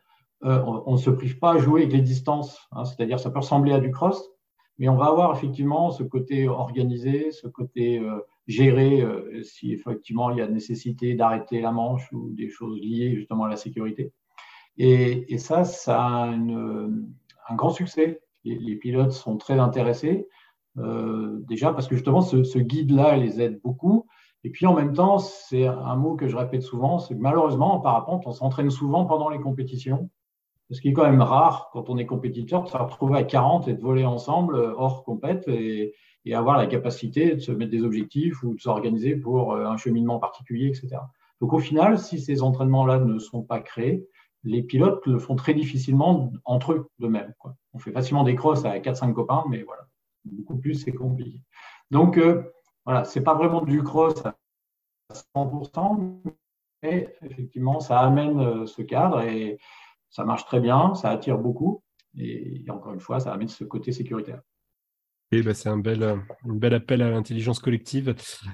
[0.44, 3.40] Euh, on ne se prive pas à jouer avec les distances, hein, c'est-à-dire ça peut
[3.40, 4.32] ressembler à du cross,
[4.80, 10.32] mais on va avoir effectivement ce côté organisé, ce côté euh, géré, euh, si effectivement
[10.32, 14.12] il y a nécessité d'arrêter la manche ou des choses liées justement à la sécurité.
[14.78, 18.22] Et, ça, ça a un grand succès.
[18.44, 20.28] Les, pilotes sont très intéressés,
[20.76, 24.08] déjà parce que justement ce, ce guide-là les aide beaucoup.
[24.44, 27.76] Et puis en même temps, c'est un mot que je répète souvent, c'est que malheureusement,
[27.76, 30.10] en parapente, on s'entraîne souvent pendant les compétitions.
[30.72, 33.68] Ce qui est quand même rare quand on est compétiteur de se retrouver à 40
[33.68, 35.94] et de voler ensemble euh, hors compète et,
[36.34, 40.18] avoir la capacité de se mettre des objectifs ou de s'organiser pour euh, un cheminement
[40.20, 40.98] particulier, etc.
[41.42, 44.08] Donc au final, si ces entraînements-là ne sont pas créés,
[44.44, 47.34] les pilotes le font très difficilement entre eux de même.
[47.74, 49.88] On fait facilement des crosses à 4-5 copains, mais voilà,
[50.26, 51.42] beaucoup plus c'est compliqué.
[51.90, 52.44] Donc euh,
[52.86, 54.36] voilà, c'est pas vraiment du cross à
[55.36, 56.22] 100%,
[56.84, 59.60] mais effectivement, ça amène euh, ce cadre et
[60.10, 61.84] ça marche très bien, ça attire beaucoup.
[62.18, 64.42] Et, encore une fois, ça amène ce côté sécuritaire.
[65.32, 68.14] Et ben, c'est un bel, un bel appel à l'intelligence collective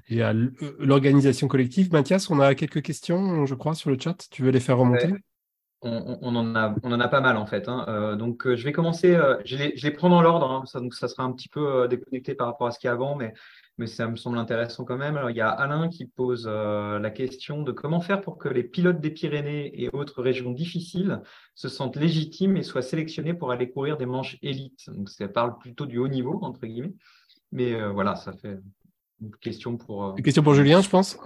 [0.10, 0.32] et à
[0.77, 1.91] l'organisation collective.
[1.91, 4.27] Mathias, on a quelques questions, je crois, sur le chat.
[4.30, 5.12] Tu veux les faire remonter?
[5.81, 7.67] On, en a, pas mal en fait.
[7.67, 7.85] Hein.
[7.87, 9.17] Euh, donc, euh, je vais commencer.
[9.45, 10.49] je, les, je, les, prends dans l'ordre.
[10.51, 10.63] Hein.
[10.65, 13.33] Ça, sera un petit peu déconnecté par rapport à ce qu'il y a avant, mais
[13.85, 15.17] ça me semble intéressant quand même.
[15.17, 18.49] Alors, il y a Alain qui pose euh, la question de comment faire pour que
[18.49, 21.21] les pilotes des Pyrénées et autres régions difficiles
[21.53, 24.89] se sentent légitimes et soient sélectionnés pour aller courir des manches élites.
[24.89, 26.93] Donc, ça parle plutôt du haut niveau, entre guillemets.
[27.51, 28.57] Mais euh, voilà, ça fait
[29.21, 30.06] une question pour.
[30.06, 31.17] Euh, une question pour Julien, je pense.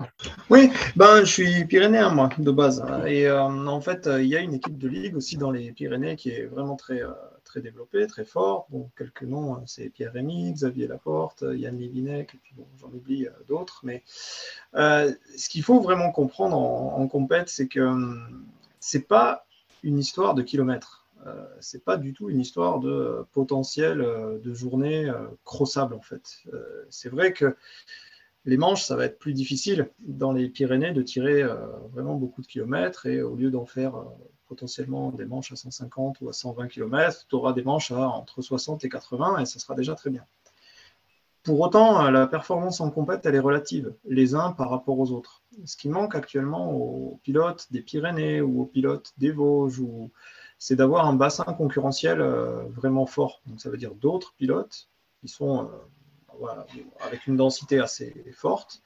[0.50, 2.84] Oui, ben, je suis pyrénéen, moi, de base.
[3.08, 6.30] Et en fait, il y a une équipe de ligue aussi dans les Pyrénées qui
[6.30, 7.02] est vraiment très
[7.52, 8.66] très développé, très fort.
[8.70, 12.88] Bon, quelques noms, hein, c'est Pierre Rémy, Xavier Laporte, Yann Livinec, et puis bon, j'en
[12.88, 13.82] oublie euh, d'autres.
[13.84, 14.04] Mais
[14.76, 18.16] euh, ce qu'il faut vraiment comprendre en, en compète, c'est que
[18.80, 19.46] c'est pas
[19.84, 21.01] une histoire de kilomètres.
[21.26, 25.12] Euh, c'est pas du tout une histoire de potentiel de journée
[25.44, 26.44] crossable en fait.
[26.90, 27.56] c'est vrai que
[28.46, 31.44] les manches, ça va être plus difficile dans les Pyrénées de tirer
[31.92, 33.94] vraiment beaucoup de kilomètres et au lieu d'en faire
[34.48, 38.42] potentiellement des manches à 150 ou à 120 km, tu auras des manches à entre
[38.42, 40.26] 60 et 80 et ça sera déjà très bien.
[41.44, 45.42] Pour autant, la performance en compète, elle est relative, les uns par rapport aux autres.
[45.66, 49.82] Ce qui manque actuellement aux pilotes des Pyrénées ou aux pilotes des Vosges,
[50.60, 53.42] c'est d'avoir un bassin concurrentiel euh, vraiment fort.
[53.48, 54.88] Donc ça veut dire d'autres pilotes
[55.20, 55.68] qui sont euh,
[57.00, 58.82] avec une densité assez forte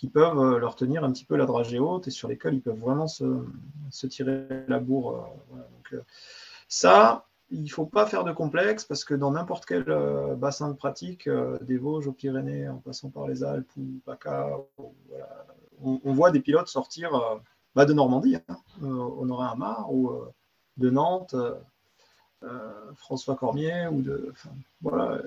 [0.00, 2.62] qui peuvent euh, leur tenir un petit peu la dragée haute et sur lesquels ils
[2.62, 5.10] peuvent vraiment se, tirer la bourre.
[5.52, 6.00] Euh, Donc, euh,
[6.68, 9.84] ça, il ne faut pas faire de complexe parce que dans n'importe quel
[10.36, 11.28] bassin de pratique,
[11.62, 14.56] des Vosges aux Pyrénées, en passant par les Alpes ou PACA,
[15.82, 17.10] on, voit des pilotes sortir
[17.74, 18.56] bah, de Normandie, hein,
[19.40, 20.12] Amar, ou
[20.76, 21.34] de Nantes,
[22.94, 24.32] François Cormier, ou de.
[24.80, 25.20] voilà,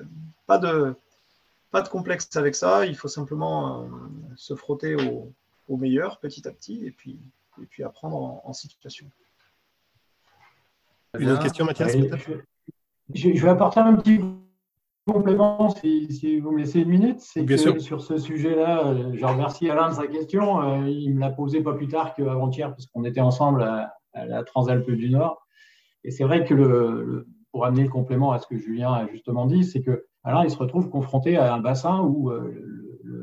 [0.46, 0.96] pas de,
[1.74, 3.88] pas de complexe avec ça, il faut simplement euh,
[4.36, 5.34] se frotter au,
[5.76, 7.20] meilleur petit à petit et puis,
[7.60, 9.08] et puis apprendre en, situation.
[11.19, 11.95] Une autre question, Mathias
[13.13, 14.21] je, vais apporter un petit
[15.06, 17.19] complément si, vous me laissez une minute.
[17.19, 20.62] C'est que sur ce sujet-là, euh, je remercie Alain de sa question.
[20.62, 24.43] Euh, il me l'a posé pas plus tard qu'avant-hier parce qu'on était ensemble à, la
[24.43, 25.45] Transalpe du Nord.
[26.04, 29.45] Et c'est vrai que le, pour amener le complément à ce que Julien a justement
[29.45, 32.52] dit, c'est que alors il se retrouve confronté à un bassin où euh,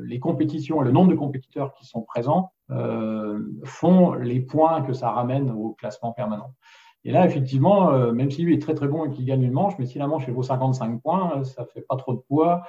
[0.05, 5.11] les compétitions, le nombre de compétiteurs qui sont présents euh, font les points que ça
[5.11, 6.53] ramène au classement permanent.
[7.03, 9.51] Et là, effectivement, euh, même si lui est très très bon et qu'il gagne une
[9.51, 12.63] manche, mais si la manche est vaut 55 points, ça fait pas trop de poids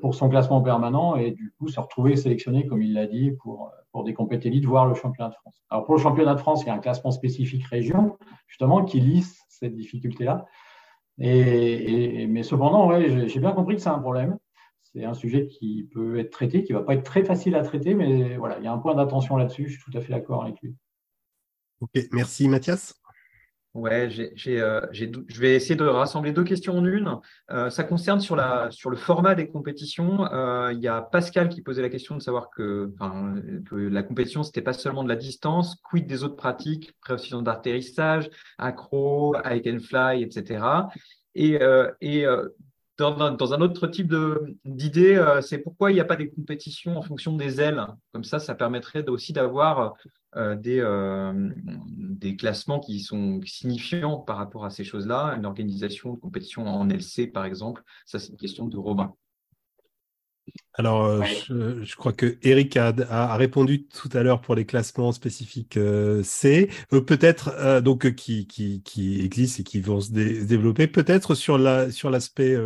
[0.00, 3.72] pour son classement permanent et du coup se retrouver sélectionné, comme il l'a dit, pour,
[3.90, 5.62] pour des compétitions voire le championnat de France.
[5.70, 8.16] Alors pour le championnat de France, il y a un classement spécifique région,
[8.46, 10.46] justement, qui lisse cette difficulté-là.
[11.18, 14.38] Et, mais cependant, ouais, j'ai bien compris que c'est un problème.
[14.82, 17.62] C'est un sujet qui peut être traité, qui ne va pas être très facile à
[17.62, 19.68] traiter, mais voilà, il y a un point d'attention là-dessus.
[19.68, 20.74] Je suis tout à fait d'accord avec lui.
[21.80, 23.01] Ok, merci Mathias.
[23.74, 24.06] Ouais,
[24.48, 27.16] euh, je vais essayer de rassembler deux questions en une.
[27.50, 30.30] Euh, ça concerne sur, le format des compétitions.
[30.30, 32.92] Euh, il y a Pascal qui posait la question de savoir que,
[33.72, 38.28] la compétition, ce n'était pas seulement de la distance, quid des autres pratiques, précision d'atterrissage,
[38.58, 40.90] accro, hike fly, etc.
[41.34, 41.58] Et,
[42.02, 42.26] et
[42.98, 44.14] dans, dans, un autre type
[44.66, 47.82] d'idée, c'est pourquoi il n'y a pas des compétitions en fonction des ailes?
[48.12, 49.94] Comme ça, ça permettrait aussi d'avoir
[50.34, 55.34] euh, des, euh, des classements qui sont signifiants par rapport à ces choses-là.
[55.36, 59.12] Une organisation de compétition en LC, par exemple, ça c'est une question de Robin.
[60.72, 61.22] Alors, euh,
[61.84, 65.78] je, crois que Eric a, a, répondu tout à l'heure pour les classements spécifiques
[66.22, 71.90] C, peut-être donc qui, qui, qui, existent et qui vont se, développer, peut-être sur la
[71.90, 72.56] sur l'aspect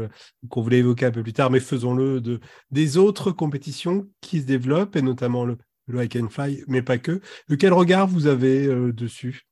[0.49, 2.39] qu'on voulait évoquer un peu plus tard, mais faisons-le de
[2.71, 6.99] des autres compétitions qui se développent et notamment le, le hike and fly, mais pas
[6.99, 7.21] que.
[7.59, 9.43] Quel regard vous avez euh, dessus?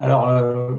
[0.00, 0.74] Alors, euh,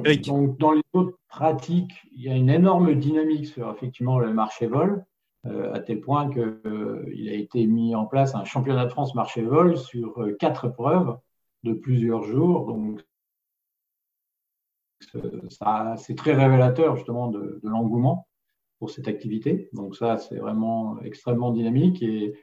[0.58, 5.04] dans les autres pratiques, il y a une énorme dynamique sur effectivement le marché vol,
[5.46, 9.42] euh, à tel point qu'il a été mis en place un championnat de France marché
[9.42, 11.18] vol sur quatre preuves
[11.62, 12.66] de plusieurs jours.
[12.66, 13.02] Donc,
[15.00, 18.28] c'est très révélateur justement de, de l'engouement
[18.78, 19.68] pour cette activité.
[19.72, 22.34] Donc ça, c'est vraiment extrêmement dynamique et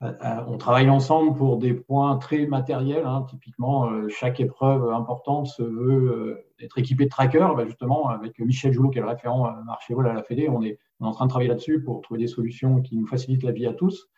[0.00, 3.04] on travaille ensemble pour des points très matériels.
[3.04, 3.26] Hein.
[3.28, 7.56] Typiquement, euh, chaque épreuve importante se veut être équipée de trackers.
[7.56, 10.62] Ben, justement, avec Michel Joulot, qui est le référent marché vol à la Fédé, on
[10.62, 13.66] est, en train de travailler là-dessus pour trouver des solutions qui nous facilitent la vie
[13.66, 14.08] à tous.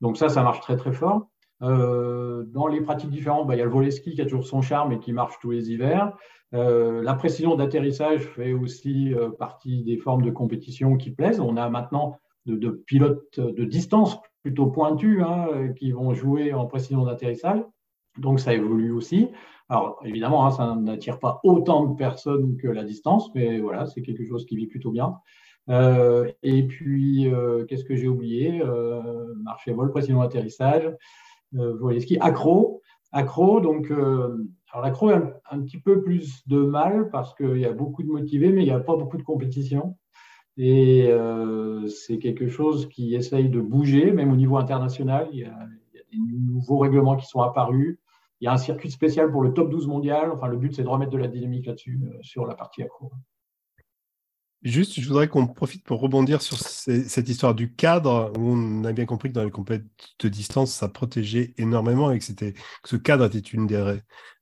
[0.00, 1.28] Donc ça, ça marche très très fort.
[1.60, 4.62] dans les pratiques différentes, ben, il y a le volet ski qui a toujours son
[4.62, 6.16] charme et qui marche tous les hivers.
[6.52, 11.40] la précision d'atterrissage fait aussi partie des formes de compétition qui plaisent.
[11.40, 17.04] On a maintenant de, pilotes de distance plutôt pointus hein, qui vont jouer en précision
[17.04, 17.62] d'atterrissage.
[18.18, 19.28] Donc ça évolue aussi.
[19.68, 24.02] Alors évidemment, hein, ça n'attire pas autant de personnes que la distance, mais voilà, c'est
[24.02, 25.16] quelque chose qui vit plutôt bien.
[25.68, 28.60] Euh, et puis, euh, qu'est-ce que j'ai oublié?
[28.62, 30.90] Euh, Marché vol, précision d'atterrissage,
[31.52, 32.82] voler ski, accro.
[33.12, 35.20] Accro, donc, alors l'accro a
[35.50, 38.66] un, petit peu plus de mal parce qu'il y a beaucoup de motivés, mais il
[38.66, 39.96] n'y a pas beaucoup de compétition.
[40.56, 45.28] Et euh, c'est quelque chose qui essaye de bouger, même au niveau international.
[45.32, 47.98] Il y, a, des nouveaux règlements qui sont apparus.
[48.40, 50.30] Il y a un circuit spécial pour le top 12 mondial.
[50.32, 53.12] Enfin, le but, c'est de remettre de la dynamique là-dessus, euh, sur la partie accro.
[54.62, 59.06] Juste, je voudrais qu'on profite pour rebondir sur cette histoire du cadre, on a bien
[59.06, 59.88] compris que dans les compétitions
[60.22, 62.52] de distance, ça protégeait énormément et que, c'était,
[62.84, 63.96] ce cadre était une des,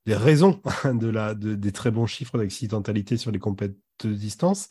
[0.05, 0.61] des raisons
[0.93, 4.67] de la, des très bons chiffres d'accidentalité sur les compétitions de distance.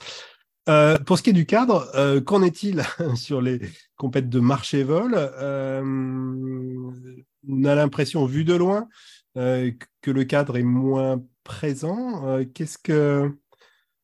[0.68, 2.82] Euh, pour ce qui est du cadre, euh, qu'en est-il
[3.16, 3.60] sur les
[3.96, 5.82] compètes de marché vol euh,
[7.48, 8.88] On a l'impression, vu de loin,
[9.34, 12.44] que le cadre est moins présent.
[12.54, 13.32] Qu'est-ce que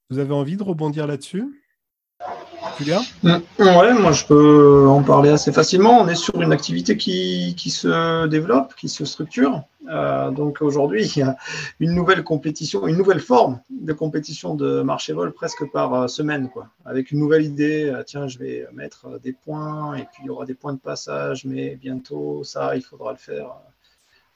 [0.09, 1.64] vous avez envie de rebondir là-dessus?
[2.79, 3.37] Julien mm.
[3.59, 6.01] Ouais, moi je peux en parler assez facilement.
[6.01, 9.63] On est sur une activité qui, qui se développe, qui se structure.
[9.89, 11.37] Euh, donc aujourd'hui, il y a
[11.79, 16.49] une nouvelle compétition, une nouvelle forme de compétition de marché vol presque par euh, semaine,
[16.49, 16.69] quoi.
[16.85, 17.91] Avec une nouvelle idée.
[17.91, 20.79] Euh, tiens, je vais mettre des points et puis il y aura des points de
[20.79, 23.55] passage, mais bientôt ça, il faudra le faire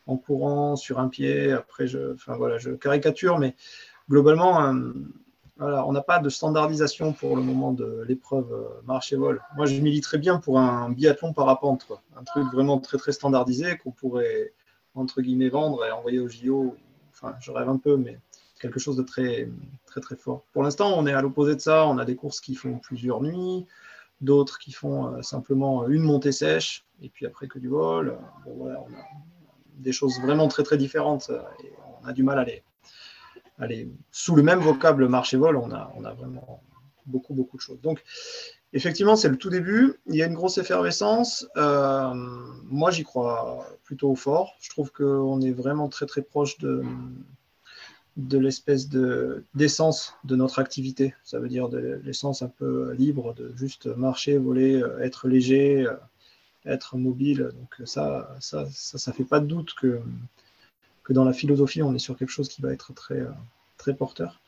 [0.07, 1.53] en courant sur un pied.
[1.53, 3.55] Après, enfin voilà, je caricature, mais
[4.09, 4.73] globalement
[5.59, 9.43] on n'a pas de standardisation pour le moment de l'épreuve euh, marche et vol.
[9.57, 11.87] Moi, je militerais bien pour un biathlon parapente,
[12.17, 14.53] un truc vraiment très très standardisé qu'on pourrait
[14.95, 16.77] entre guillemets vendre et envoyer au JO.
[17.11, 18.19] Enfin, je rêve un peu, mais
[18.61, 19.49] quelque chose de très
[19.87, 20.45] très très fort.
[20.53, 21.87] Pour l'instant, on est à l'opposé de ça.
[21.87, 23.67] On a des courses qui font plusieurs nuits,
[24.21, 28.17] d'autres qui font euh, simplement une montée sèche et puis après que du vol.
[28.47, 29.05] Voilà, on a
[29.79, 32.63] des choses vraiment très très différentes euh, et on a du mal à les
[33.59, 36.63] allez, sous le même vocable marché-vol, on a, on a vraiment
[37.07, 37.81] beaucoup, beaucoup de choses.
[37.81, 38.03] Donc,
[38.73, 39.95] effectivement, c'est le tout début.
[40.07, 41.47] Il y a une grosse effervescence.
[41.57, 42.13] Euh,
[42.65, 44.55] moi, j'y crois plutôt fort.
[44.61, 46.83] Je trouve qu'on est vraiment très, très proche de,
[48.17, 51.15] de l'espèce d'essence de notre activité.
[51.25, 55.87] Ça veut dire de l'essence un peu libre, de juste marcher, voler, euh, être léger,
[55.87, 55.95] euh,
[56.67, 57.51] être mobile.
[57.55, 60.01] Donc ça, ça, ça, ça fait pas de doute que
[61.13, 63.31] dans la philosophie, on est sur quelque chose qui va être très, euh,
[63.77, 64.41] très porteur.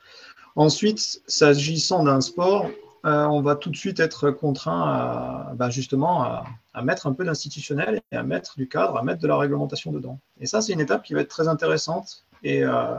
[0.56, 2.68] Ensuite, s'agissant d'un sport,
[3.06, 6.44] euh, on va tout de suite être contraint à, bah, justement à,
[6.82, 10.18] mettre un peu d'institutionnel et à mettre du cadre, à mettre de la réglementation dedans.
[10.40, 12.96] Et ça, c'est une étape qui va être très intéressante et euh,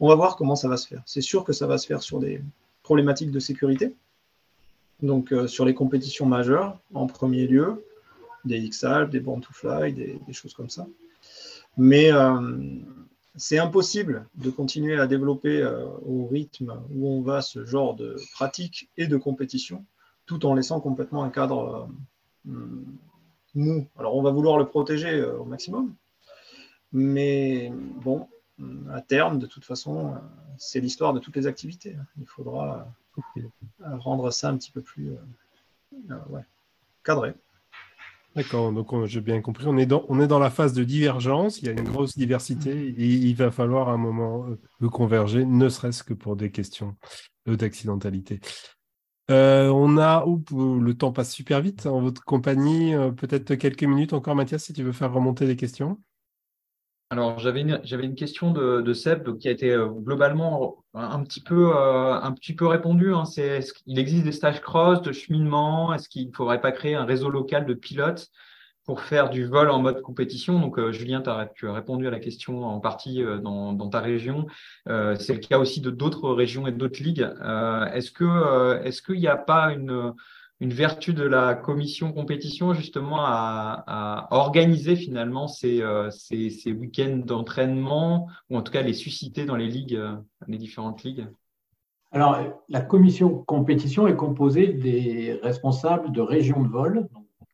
[0.00, 1.02] on va voir comment ça va se faire.
[1.06, 2.42] C'est sûr que ça va se faire sur des
[2.82, 3.94] problématiques de sécurité,
[5.02, 7.84] donc sur les compétitions majeures en premier lieu,
[8.44, 10.86] des x des Born to Fly, des choses comme ça.
[11.76, 12.56] Mais euh,
[13.36, 18.16] c'est impossible de continuer à développer euh, au rythme où on va ce genre de
[18.32, 19.84] pratique et de compétition,
[20.26, 21.88] tout en laissant complètement un cadre
[23.54, 23.86] mou.
[23.98, 25.94] Alors on va vouloir le protéger au maximum,
[26.92, 27.72] mais
[28.02, 28.28] bon,
[28.92, 30.14] à terme, de toute façon,
[30.58, 31.96] c'est l'histoire de toutes les activités.
[32.18, 32.86] Il faudra
[33.80, 35.16] rendre ça un petit peu plus
[37.02, 37.34] cadré.
[38.34, 39.66] D'accord, donc j'ai bien compris.
[39.68, 42.16] On est, dans, on est dans la phase de divergence, il y a une grosse
[42.16, 44.46] diversité et il va falloir un moment
[44.82, 46.96] euh, converger, ne serait-ce que pour des questions
[47.46, 48.40] d'accidentalité.
[49.30, 54.12] Euh, on a, le temps passe super vite en votre compagnie, euh, peut-être quelques minutes
[54.12, 56.00] encore, Mathias, si tu veux faire remonter des questions.
[57.10, 61.40] Alors, j'avais une, une question de, de Seb qui a été euh, globalement un petit
[61.40, 63.14] peu, euh, un petit peu répondu.
[63.14, 63.24] Hein.
[63.24, 65.92] C'est, est-ce existe des stages cross, de cheminement?
[65.92, 68.30] Est-ce qu'il ne faudrait pas créer un réseau local de pilotes
[68.84, 70.58] pour faire du vol en mode compétition?
[70.58, 74.46] Donc, euh, Julien, tu as répondu à la question en partie dans, ta région.
[74.86, 77.28] c'est le cas aussi de d'autres régions et d'autres ligues.
[77.92, 80.14] est-ce qu'il n'y a pas une
[80.60, 88.56] une vertu de la commission compétition justement à, organiser finalement euh, ces, week-ends d'entraînement ou
[88.56, 91.26] en tout cas les susciter dans les ligues, euh, les différentes ligues?
[92.12, 92.38] Alors,
[92.68, 97.08] la commission compétition est composée des responsables de régions de vol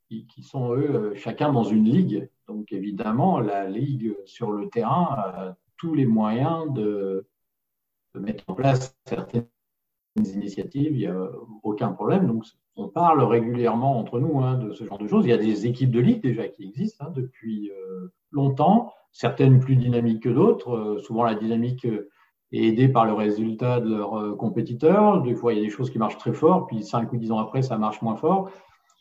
[0.08, 2.28] qui, sont eux euh, chacun dans une ligue.
[2.48, 7.24] Donc évidemment, la ligue sur le terrain a tous les moyens de
[8.14, 9.46] mettre en place certaines
[10.16, 11.30] initiatives, il n'y a
[11.62, 12.26] aucun problème.
[12.26, 12.44] Donc,
[12.76, 15.24] on parle régulièrement entre nous hein, de ce genre de choses.
[15.26, 19.60] Il y a des équipes de ligue déjà qui existent hein, depuis euh, longtemps, certaines
[19.60, 20.76] plus dynamiques que d'autres.
[20.76, 22.08] Euh, souvent, la dynamique euh,
[22.52, 25.22] est aidée par le résultat de leurs compétiteurs.
[25.22, 27.30] Des fois, il y a des choses qui marchent très fort, puis cinq ou dix
[27.30, 28.50] ans après, ça marche moins fort.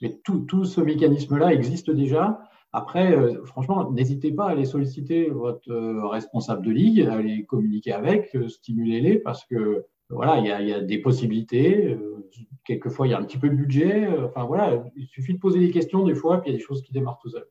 [0.01, 2.39] Mais tout, ce mécanisme-là existe déjà.
[2.71, 5.73] Après, franchement, n'hésitez pas à aller solliciter votre
[6.11, 10.97] responsable de ligue, à les communiquer avec, stimulez-les, parce que voilà, il y, a, des
[10.97, 11.85] possibilités.
[11.85, 12.27] Euh,
[12.65, 14.07] quelquefois, il y a un petit peu de budget.
[14.07, 16.57] Euh, enfin, voilà, il suffit de poser des questions des fois, puis il y a
[16.57, 17.45] des choses qui démarrent tout seul.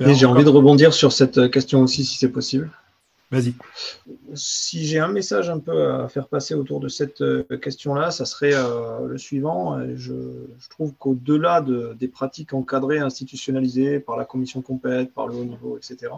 [0.00, 2.70] Et j'ai envie de rebondir sur cette question aussi, si c'est possible.
[3.30, 3.54] Vas-y.
[4.34, 8.26] Si j'ai un message un peu à faire passer autour de cette euh, question-là, ça
[8.26, 8.52] serait
[9.06, 9.78] le suivant.
[9.94, 10.14] Je,
[10.58, 15.44] je trouve qu'au-delà de, des pratiques encadrées, institutionnalisées par la commission compète, par le haut
[15.44, 16.10] niveau, etc.,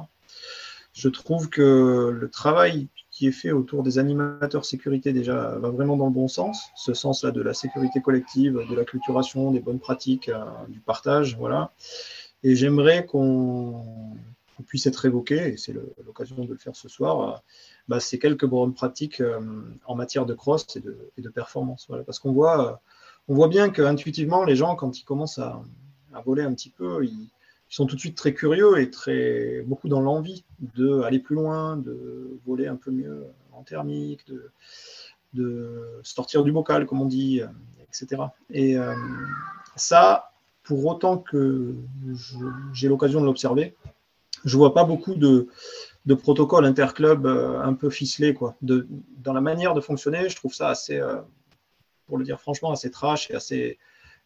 [0.95, 5.97] je trouve que le travail qui est fait autour des animateurs sécurité déjà va vraiment
[5.97, 9.79] dans le bon sens, ce sens-là de la sécurité collective, de la culturation, des bonnes
[9.79, 11.73] pratiques, euh, du partage, voilà.
[12.43, 13.83] Et j'aimerais qu'on
[14.67, 15.73] puisse être évoqué, et c'est
[16.05, 17.39] l'occasion de le faire ce soir, euh,
[17.89, 19.41] bah, ces quelques bonnes pratiques euh,
[19.87, 20.83] en matière de cross et
[21.23, 21.87] de, performance.
[21.89, 22.05] Voilà.
[22.05, 22.83] Parce qu'on voit,
[23.29, 25.63] on voit bien qu'intuitivement, les gens, quand ils commencent à,
[26.13, 27.31] à voler un petit peu, ils,
[27.71, 30.45] ils sont tout de suite très curieux et très beaucoup dans l'envie
[30.77, 34.25] d'aller plus loin, de voler un peu mieux en thermique,
[35.35, 37.43] de, sortir du bocal, comme on dit,
[37.97, 38.23] etc.
[38.51, 38.95] Et euh,
[39.75, 41.75] ça, pour autant que
[42.73, 43.75] j'ai l'occasion de l'observer,
[44.45, 45.49] je vois pas beaucoup de,
[46.07, 48.35] de protocoles interclubs euh, un peu ficelés.
[48.35, 48.57] Quoi.
[48.63, 51.17] Dans la manière de fonctionner, je trouve ça assez, euh,
[52.07, 53.79] pour le dire franchement, assez trash et assez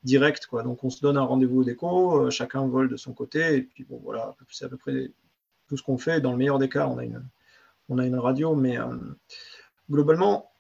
[0.05, 0.47] direct.
[0.47, 0.63] Quoi.
[0.63, 3.63] Donc on se donne un rendez-vous au déco, euh, chacun vole de son côté, et
[3.63, 5.13] puis bon voilà, c'est à peu près
[5.69, 6.21] tout ce qu'on fait.
[6.21, 7.23] Dans le meilleur des cas, on a une,
[7.89, 8.97] on a une radio, mais euh,
[9.91, 10.51] globalement,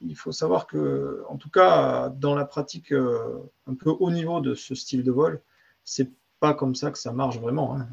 [0.00, 4.40] il faut savoir que, en tout cas, dans la pratique euh, un peu haut niveau
[4.40, 5.42] de ce style de vol,
[5.84, 7.74] c'est pas comme ça que ça marche vraiment.
[7.74, 7.88] Hein.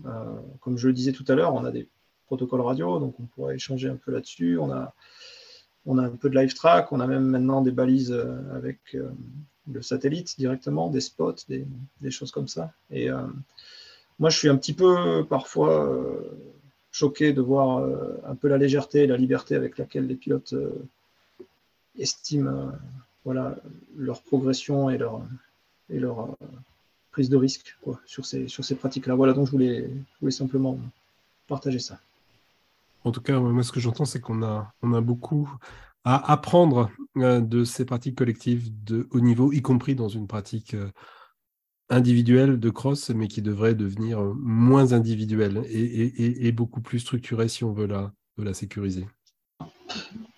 [0.59, 1.89] comme je le disais tout à l'heure, on a des
[2.27, 4.59] protocoles radio, donc on pourrait échanger un peu là-dessus.
[4.59, 4.93] On a,
[5.85, 8.11] on a un peu de live track, on a même maintenant des balises
[8.53, 8.95] avec
[9.71, 12.71] le satellite directement, des spots, des, choses comme ça.
[12.91, 13.25] Et euh,
[14.19, 16.21] moi, je suis un petit peu parfois euh,
[16.91, 20.53] choqué de voir euh, un peu la légèreté et la liberté avec laquelle les pilotes
[21.97, 22.71] estiment
[23.23, 23.55] voilà,
[23.95, 25.21] leur progression et leur,
[27.11, 29.15] prise de risque sur ces, pratiques-là.
[29.15, 30.77] Voilà, donc je voulais simplement
[31.47, 31.99] partager ça.
[33.05, 35.47] En tout cas, moi, ce que j'entends, c'est qu'on a, beaucoup
[36.03, 40.73] à apprendre euh, de ces pratiques collectives de haut niveau, y compris dans une pratique
[40.73, 40.89] euh,
[41.89, 47.63] individuelle de cross, mais qui devrait devenir euh, moins individuelle et, beaucoup plus structurée si
[47.63, 49.05] on veut la, sécuriser.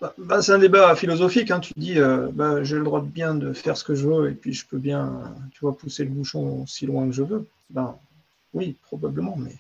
[0.01, 1.51] Bah, bah, c'est un débat philosophique.
[1.51, 1.61] Hein.
[1.61, 1.95] Tu dis,
[2.33, 4.67] bah, j'ai le droit de bien de faire ce que je veux et puis je
[4.67, 7.47] peux bien, tu vois, pousser le bouchon aussi loin que je veux.
[7.69, 7.95] Ben,
[8.53, 9.37] oui, probablement.
[9.37, 9.55] Mais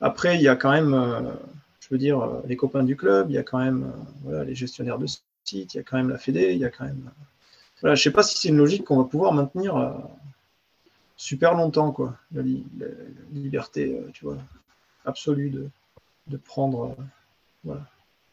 [0.00, 0.94] après, il y a quand même,
[1.88, 4.98] je veux dire, les copains du club, il y a quand même voilà, les gestionnaires
[4.98, 5.06] de
[5.52, 7.10] il y a quand même la Fédé, il y a quand même.
[7.80, 9.90] Voilà, je sais pas si c'est une logique qu'on va pouvoir maintenir euh,
[11.16, 12.16] super longtemps, quoi.
[12.32, 12.42] La,
[13.32, 14.38] liberté, euh, tu vois,
[15.04, 15.68] absolue de,
[16.26, 16.96] de prendre.
[17.68, 17.74] Euh,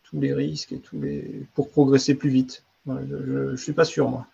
[0.04, 2.64] tous les risques et tous les pour progresser plus vite.
[2.86, 4.28] je ne suis pas sûr, moi.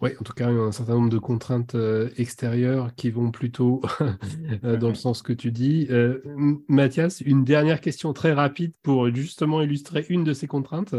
[0.00, 3.10] Oui, en tout cas, il y a un certain nombre de contraintes euh, extérieures qui
[3.10, 3.82] vont plutôt
[4.64, 5.88] euh, dans le sens que tu dis.
[5.90, 6.22] Euh,
[6.68, 10.94] Mathias, une dernière question très rapide pour justement illustrer une de ces contraintes.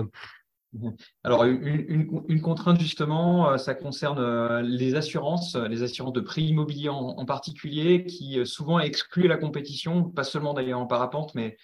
[1.23, 8.05] Alors, une, contrainte, justement, ça concerne les assurances, les assurances de prix immobilier en particulier,
[8.05, 11.57] qui souvent excluent la compétition, pas seulement d'ailleurs en parapente, mais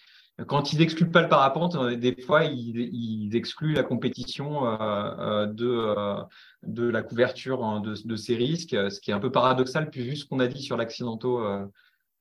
[0.47, 5.45] quand ils n'excluent pas le parapente, euh, des fois, ils, excluent la compétition euh, euh,
[5.45, 5.95] de,
[6.63, 10.25] de la couverture hein, de, ces risques, ce qui est un peu paradoxal, vu ce
[10.25, 11.41] qu'on a dit sur l'accidentaux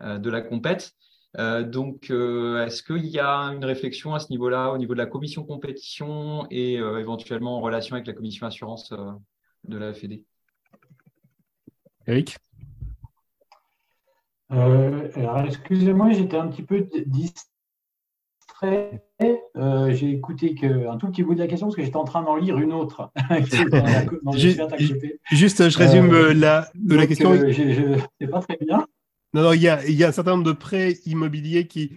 [0.00, 0.92] de la compète.
[1.36, 5.44] donc, est-ce qu'il y a une réflexion à ce niveau-là, au niveau de la commission
[5.44, 8.92] compétition et éventuellement en relation avec la commission assurance
[9.64, 10.22] de la FED
[12.06, 12.36] Eric?
[14.50, 17.53] Alors, excusez-moi, j'étais un petit peu distrait
[19.56, 20.56] euh, j'ai écouté
[20.90, 22.72] un tout petit bout de la question parce que j'étais en train d'en lire une
[22.72, 23.12] autre.
[25.30, 27.32] juste, je résume euh, la, de la question.
[27.32, 28.86] Euh, je sais pas très bien.
[29.32, 31.92] Non, non, il y, a, il y, a, un certain nombre de prêts immobiliers qui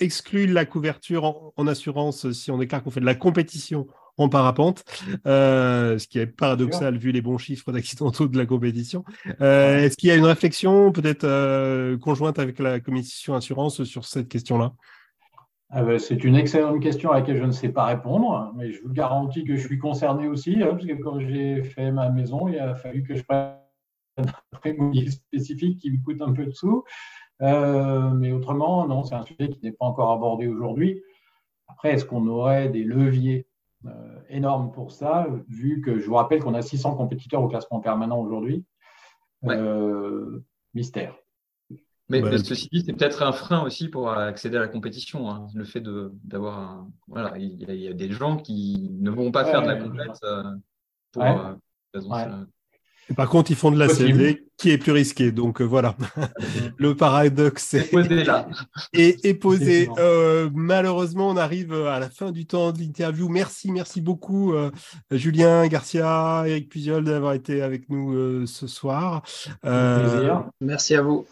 [0.00, 4.82] excluent la couverture en, assurance si on déclare qu'on fait de la compétition en parapente,
[5.24, 9.04] ce qui est paradoxal vu les bons chiffres d'accidentaux de la compétition.
[9.38, 14.72] Est-ce qu'il y a une réflexion peut-être conjointe avec la commission assurance sur cette question-là?
[15.72, 18.82] Ah ben, c'est une excellente question à laquelle je ne sais pas répondre, mais je
[18.82, 22.48] vous garantis que je suis concerné aussi, hein, parce que quand j'ai fait ma maison,
[22.48, 23.54] il a fallu que je prenne
[24.16, 26.82] un immobilier spécifique qui me coûte un peu de sous.
[27.42, 31.02] Euh, mais autrement, non, c'est un sujet qui n'est pas encore abordé aujourd'hui.
[31.68, 33.46] Après, est-ce qu'on aurait des leviers
[33.86, 37.78] euh, énormes pour ça, vu que je vous rappelle qu'on a 600 compétiteurs au classement
[37.78, 38.64] permanent aujourd'hui?
[39.44, 40.44] Euh,
[40.74, 41.16] Mystère.
[42.10, 45.30] Mais, ceci dit, c'est peut-être un frein aussi pour accéder à la compétition.
[45.30, 45.46] Hein.
[45.54, 45.82] Le fait
[46.24, 46.58] d'avoir.
[46.58, 46.88] Un...
[47.06, 50.42] Voilà, il y, a des gens qui ne vont pas faire de la compète euh,
[51.12, 52.44] pour euh,
[53.14, 55.30] Par contre, ils font de la CD qui est plus risqué.
[55.30, 55.96] Donc euh, voilà,
[56.78, 58.48] le paradoxe est, posé là.
[58.92, 59.88] Et, posé.
[60.52, 63.28] malheureusement, on arrive à la fin du temps de l'interview.
[63.28, 64.52] Merci, merci beaucoup,
[65.12, 69.22] Julien Garcia, Eric Puziol, d'avoir été avec nous ce soir.
[69.62, 71.24] Merci à vous.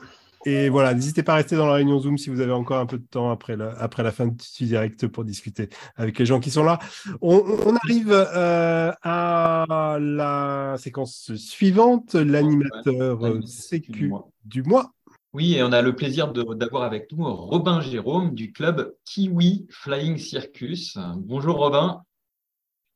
[0.48, 2.86] Et voilà, n'hésitez pas à rester dans la réunion Zoom si vous avez encore un
[2.86, 6.40] peu de temps après la, après la fin du direct pour discuter avec les gens
[6.40, 6.78] qui sont là.
[7.20, 14.10] On, arrive euh, à la séquence suivante, l'animateur sécu
[14.46, 14.94] du mois.
[15.34, 20.16] Oui, et on a le plaisir d'avoir avec nous Robin Jérôme du club Kiwi Flying
[20.16, 20.96] Circus.
[21.16, 22.02] Bonjour Robin.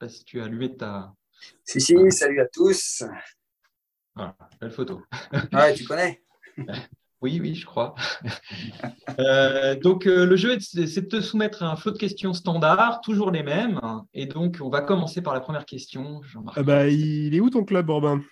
[0.00, 1.12] Je ne sais pas si tu as allumé ta.
[1.64, 3.04] Si, si, salut à tous.
[4.14, 5.02] Voilà, belle photo.
[5.52, 6.22] Ouais, tu connais.
[7.22, 7.94] Oui, oui, je crois.
[9.18, 13.30] Euh, donc, euh, le jeu, c'est de te soumettre un flot de questions standards, toujours
[13.30, 13.78] les mêmes.
[14.14, 16.22] Et donc, on va commencer par la première question.
[16.56, 18.22] Ah bah, il est où ton club, Robin?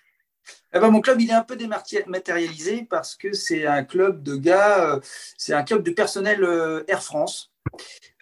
[0.72, 4.36] Eh ben, Mon club, il est un peu dématérialisé parce que c'est un club de
[4.36, 5.00] gars, euh,
[5.36, 6.42] c'est un club de personnel
[6.88, 7.52] Air France.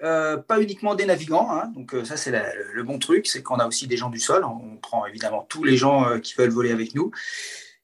[0.01, 1.71] pas uniquement des navigants, hein.
[1.77, 2.33] donc ça c'est
[2.73, 4.45] le bon truc, c'est qu'on a aussi des gens du sol.
[4.45, 7.13] On prend évidemment tous les gens qui veulent voler avec nous.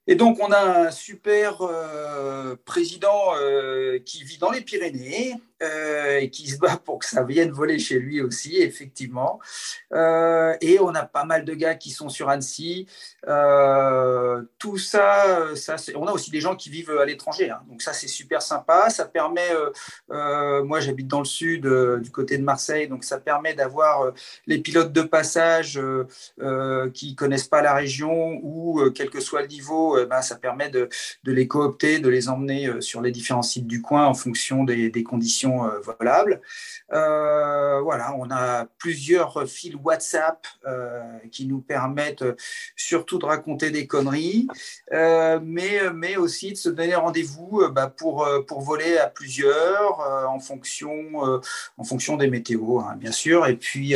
[0.06, 6.18] Et donc, on a un super euh, président euh, qui vit dans les Pyrénées, euh,
[6.18, 9.38] et qui se bat pour que ça vienne voler chez lui aussi, effectivement.
[9.92, 12.86] Euh, et on a pas mal de gars qui sont sur Annecy.
[13.28, 17.50] Euh, tout ça, ça on a aussi des gens qui vivent à l'étranger.
[17.50, 17.60] Hein.
[17.68, 18.90] donc ça, c'est super sympa.
[18.90, 19.48] Ça permet,
[20.08, 21.66] moi j'habite dans le sud,
[22.00, 24.12] du côté de Marseille, donc ça permet d'avoir
[24.46, 25.80] les pilotes de passage
[26.92, 30.88] qui connaissent pas la région ou quel que soit le niveau, ben, ça permet de,
[31.24, 35.53] les coopter, de les emmener sur les différents sites du coin en fonction des conditions
[35.62, 36.40] euh, volables.
[36.92, 41.00] Euh, voilà, on a plusieurs fils WhatsApp euh,
[41.30, 42.24] qui nous permettent
[42.76, 44.48] surtout de raconter des conneries,
[44.90, 51.40] mais, mais aussi de se donner rendez-vous bah, pour, pour voler à plusieurs en, fonction,
[51.78, 53.46] en fonction des météos, hein, bien sûr.
[53.46, 53.94] Et puis,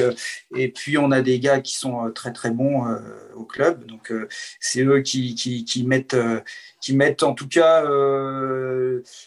[0.57, 2.87] et puis, on a des gars qui sont très très bons
[3.35, 4.13] au club, donc
[4.61, 6.17] c'est eux qui, qui, mettent
[6.81, 7.83] qui mettent en tout cas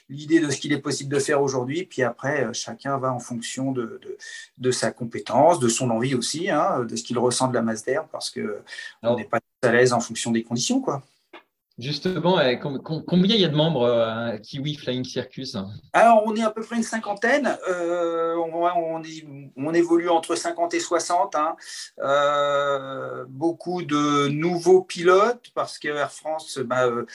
[0.09, 1.85] l'idée de ce qu'il est possible de faire aujourd'hui.
[1.85, 3.99] Puis après, euh, chacun va en fonction de,
[4.57, 7.83] de, sa compétence, de son envie aussi, hein, de ce qu'il ressent de la masse
[7.83, 10.81] d'air, parce qu'on n'est pas à l'aise en fonction des conditions.
[10.81, 11.01] quoi.
[11.81, 12.37] Justement,
[13.07, 15.57] combien il y a de membres à Kiwi Flying Circus?
[15.93, 17.57] Alors, on est à peu près une cinquantaine.
[17.67, 21.33] Euh, on, évolue entre 50 et 60.
[21.33, 21.55] Hein.
[21.99, 27.05] Euh, beaucoup de nouveaux pilotes parce que Air France bah, euh,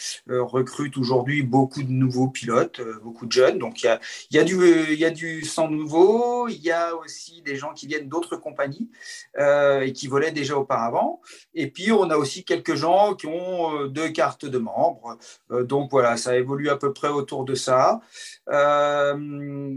[0.42, 3.58] recrute aujourd'hui beaucoup de nouveaux pilotes, beaucoup de jeunes.
[3.58, 3.98] Donc, il
[4.32, 6.48] y a du sang nouveau.
[6.48, 8.90] Il y a aussi des gens qui viennent d'autres compagnies
[9.38, 11.20] et qui volaient déjà auparavant.
[11.54, 15.18] Et puis, on a aussi quelques gens qui ont deux cartes de membres.
[15.50, 18.00] Euh, donc voilà, ça évolue à peu près autour de ça.
[18.48, 19.76] Euh,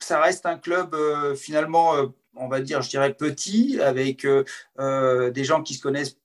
[0.00, 1.94] ça reste un club euh, finalement,
[2.34, 6.16] on va dire, je dirais petit, avec des gens qui se connaissent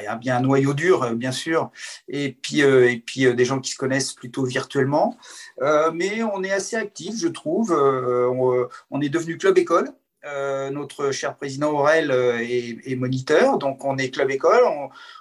[0.00, 1.70] il y a bien un noyau dur, bien sûr,
[2.08, 5.16] et puis, et puis des gens qui se connaissent plutôt virtuellement.
[5.94, 7.70] mais on est assez actif, je trouve.
[7.72, 9.90] on, est devenu club école.
[10.24, 14.62] Notre cher président Aurel est, moniteur, donc on est club école.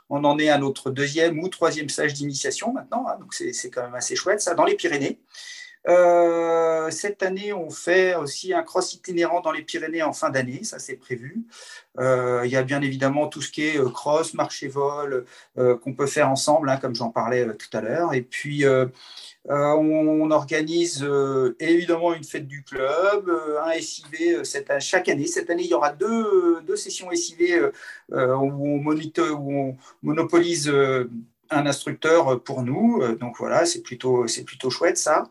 [0.10, 3.84] On en est à notre deuxième ou troisième stage d'initiation maintenant, hein, donc c'est quand
[3.84, 5.20] même assez chouette ça, dans les Pyrénées.
[5.88, 10.64] Euh, cette année, on fait aussi un cross itinérant dans les Pyrénées en fin d'année,
[10.64, 11.44] ça c'est prévu.
[12.00, 15.26] Euh, il y a bien évidemment tout ce qui est euh, cross, marché-vol,
[15.56, 18.14] qu'on peut faire ensemble, hein, comme j'en parlais tout à l'heure.
[18.14, 18.66] Et puis,
[19.46, 21.06] on, organise
[21.60, 23.32] évidemment une fête du club,
[23.64, 24.44] un SIV
[24.80, 25.28] chaque année.
[25.28, 27.72] Cette année, il y aura deux, sessions SIV
[28.12, 30.72] où on monopolise
[31.52, 33.02] un instructeur pour nous.
[33.16, 35.24] Donc voilà, c'est plutôt, plutôt chouette ça.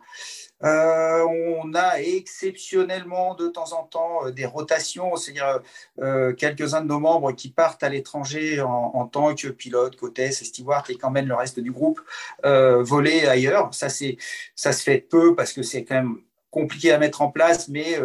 [0.64, 5.60] Euh, on a exceptionnellement de temps en temps euh, des rotations, c'est-à-dire
[6.00, 10.90] euh, quelques-uns de nos membres qui partent à l'étranger en, tant que pilote, hôtesse, steward
[10.90, 12.00] et quand même le reste du groupe
[12.42, 13.72] voler ailleurs.
[13.72, 16.18] Ça, ça se fait peu parce que c'est quand même
[16.50, 17.98] compliqué à mettre en place, mais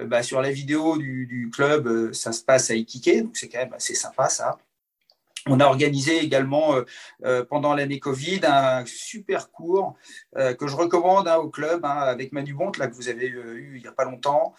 [0.00, 3.58] bah, sur la vidéo du, du club, ça se passe à Iquique, donc c'est quand
[3.58, 4.58] même assez sympa ça.
[5.46, 6.84] On a organisé également euh,
[7.24, 9.96] euh, pendant l'année Covid un super cours
[10.36, 13.26] euh, que je recommande hein, au club hein, avec Manu Bonte, là, que vous avez
[13.26, 14.54] eu il n'y a pas longtemps.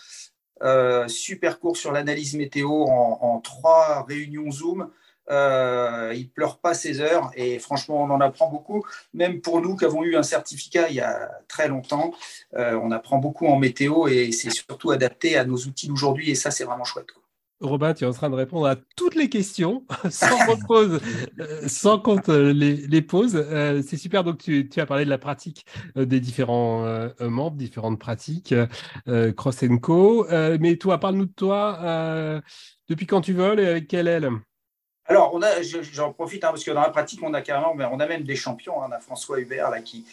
[1.07, 4.89] super cours sur l'analyse météo en, trois réunions Zoom.
[5.29, 8.83] il pleure pas ses heures et franchement, on en apprend beaucoup.
[9.13, 12.13] Même pour nous qui avons eu un certificat il y a très longtemps,
[12.53, 16.51] on apprend beaucoup en météo et c'est surtout adapté à nos outils d'aujourd'hui et ça,
[16.51, 17.07] c'est vraiment chouette.
[17.61, 20.99] Robin, tu es en train de répondre à toutes les questions sans pause,
[21.39, 23.35] euh, sans compte euh, les, pauses.
[23.35, 24.23] Euh, c'est super.
[24.23, 28.53] Donc, tu, as parlé de la pratique des différents membres, différentes pratiques,
[29.37, 30.27] Cross Co.
[30.59, 32.41] mais toi, parle-nous de toi.
[32.89, 34.29] depuis quand tu voles et avec quelle aile?
[35.05, 35.39] Alors,
[35.91, 38.35] j'en profite hein, parce que dans la pratique, on a carrément, on a même des
[38.35, 38.81] champions.
[38.81, 38.87] Hein.
[38.89, 40.05] On a François Hubert là, qui,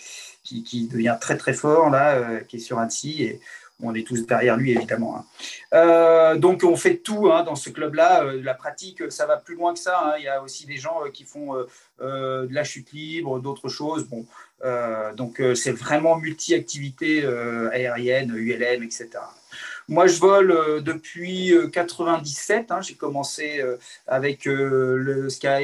[0.43, 3.41] qui, devient très très fort là, qui est sur Annecy et
[3.81, 5.16] on est tous derrière lui, évidemment.
[5.16, 5.24] Hein.
[5.74, 8.24] Euh, donc, on fait tout hein, dans ce club-là.
[8.24, 10.01] Euh, la pratique, ça va plus loin que ça.
[10.05, 10.14] Hein.
[10.18, 11.55] Il y a aussi des gens euh, qui font
[12.01, 14.09] de la chute libre, d'autres choses.
[14.09, 14.26] Bon,
[15.16, 17.26] donc, c'est vraiment multi-activité
[17.72, 19.09] aérienne, ULM, etc.
[19.89, 22.72] Moi, je vole depuis 97.
[22.83, 23.64] J'ai commencé
[24.07, 25.61] avec le, a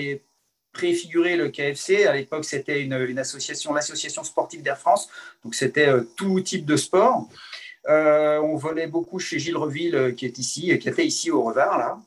[0.72, 2.04] préfiguré le KFC.
[2.06, 5.08] À l'époque, c'était une, association, l'association sportive d'Air France.
[5.44, 7.28] Donc, c'était tout type de sport.
[7.89, 11.43] Euh, on volait beaucoup chez Gilles Reville, euh, qui est ici, qui était ici au
[11.43, 11.99] Revard, là.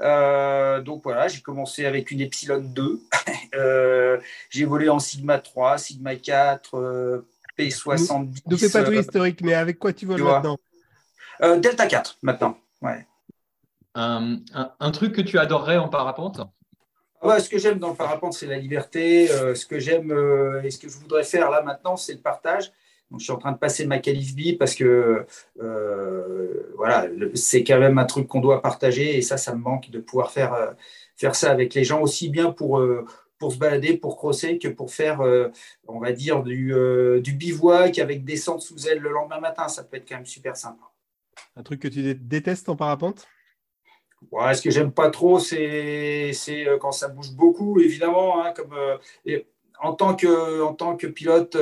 [0.00, 3.00] Euh, donc voilà, j'ai commencé avec une Epsilon 2.
[4.50, 7.24] j'ai volé en Sigma 3, Sigma 4,
[7.58, 8.42] P70.
[8.46, 10.58] Ne fais pas tout l'historique, mais avec quoi tu voles maintenant?
[11.40, 12.58] Delta 4 maintenant.
[12.82, 13.06] Ouais.
[13.94, 14.40] Un,
[14.92, 16.40] truc que tu adorerais en parapente?
[17.22, 19.28] Ce que j'aime dans le parapente, c'est la liberté.
[19.28, 20.10] ce que j'aime
[20.64, 22.72] et ce que je voudrais faire là maintenant, c'est le partage
[23.18, 25.26] je suis en train de passer ma qualif B parce que
[25.60, 29.90] euh, voilà, c'est quand même un truc qu'on doit partager et ça, ça me manque
[29.90, 30.72] de pouvoir faire, euh,
[31.16, 33.04] faire ça avec les gens aussi bien pour, euh,
[33.38, 35.20] pour se balader, pour crosser que pour faire,
[35.86, 36.72] on va dire, du,
[37.20, 39.68] du bivouac avec descente sous aile le lendemain matin.
[39.68, 40.84] Ça peut être quand même super sympa.
[41.56, 43.26] Un truc que tu détestes en parapente?
[44.30, 46.32] Ouais, Ce que j'aime pas trop, c'est
[46.80, 48.42] quand ça bouge beaucoup, évidemment.
[48.42, 48.74] Hein, comme,
[49.82, 51.56] en, tant que, en tant que pilote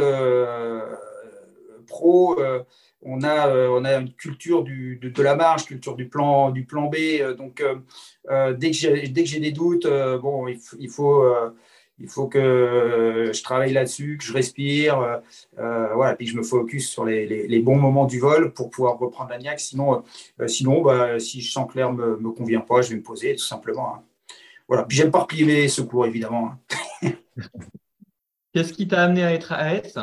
[2.39, 2.63] euh,
[3.03, 6.89] on, a, euh, on a une culture de, la marge, culture du plan, du plan
[6.89, 6.97] B.
[7.21, 7.63] Euh, donc,
[8.29, 11.25] dès que j'ai des doutes, bon, il, faut
[11.99, 15.21] il faut que je travaille là-dessus, que je respire,
[15.57, 19.31] voilà, puis que je me focus sur les, bons moments du vol pour pouvoir reprendre
[19.31, 19.61] la niaque.
[19.61, 20.03] Sinon,
[20.47, 23.35] sinon bah, si je sens que l'air ne me, convient pas, je vais me poser
[23.37, 23.97] tout simplement.
[23.97, 24.03] Hein.
[24.69, 24.85] Voilà.
[24.85, 26.53] Puis j'aime pas replier mes secours, évidemment.
[28.53, 29.97] Qu'est-ce qui t'a amené à être à S?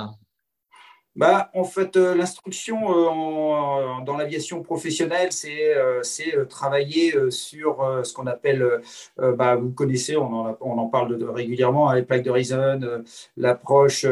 [1.16, 8.28] Bah, en fait, euh, l'instruction euh, dans l'aviation professionnelle, c'est euh, travailler sur ce qu'on
[8.28, 8.82] appelle,
[9.18, 13.04] bah, vous connaissez, on en, on en parle régulièrement, hein, les plaques Reason,
[13.38, 14.06] l'approche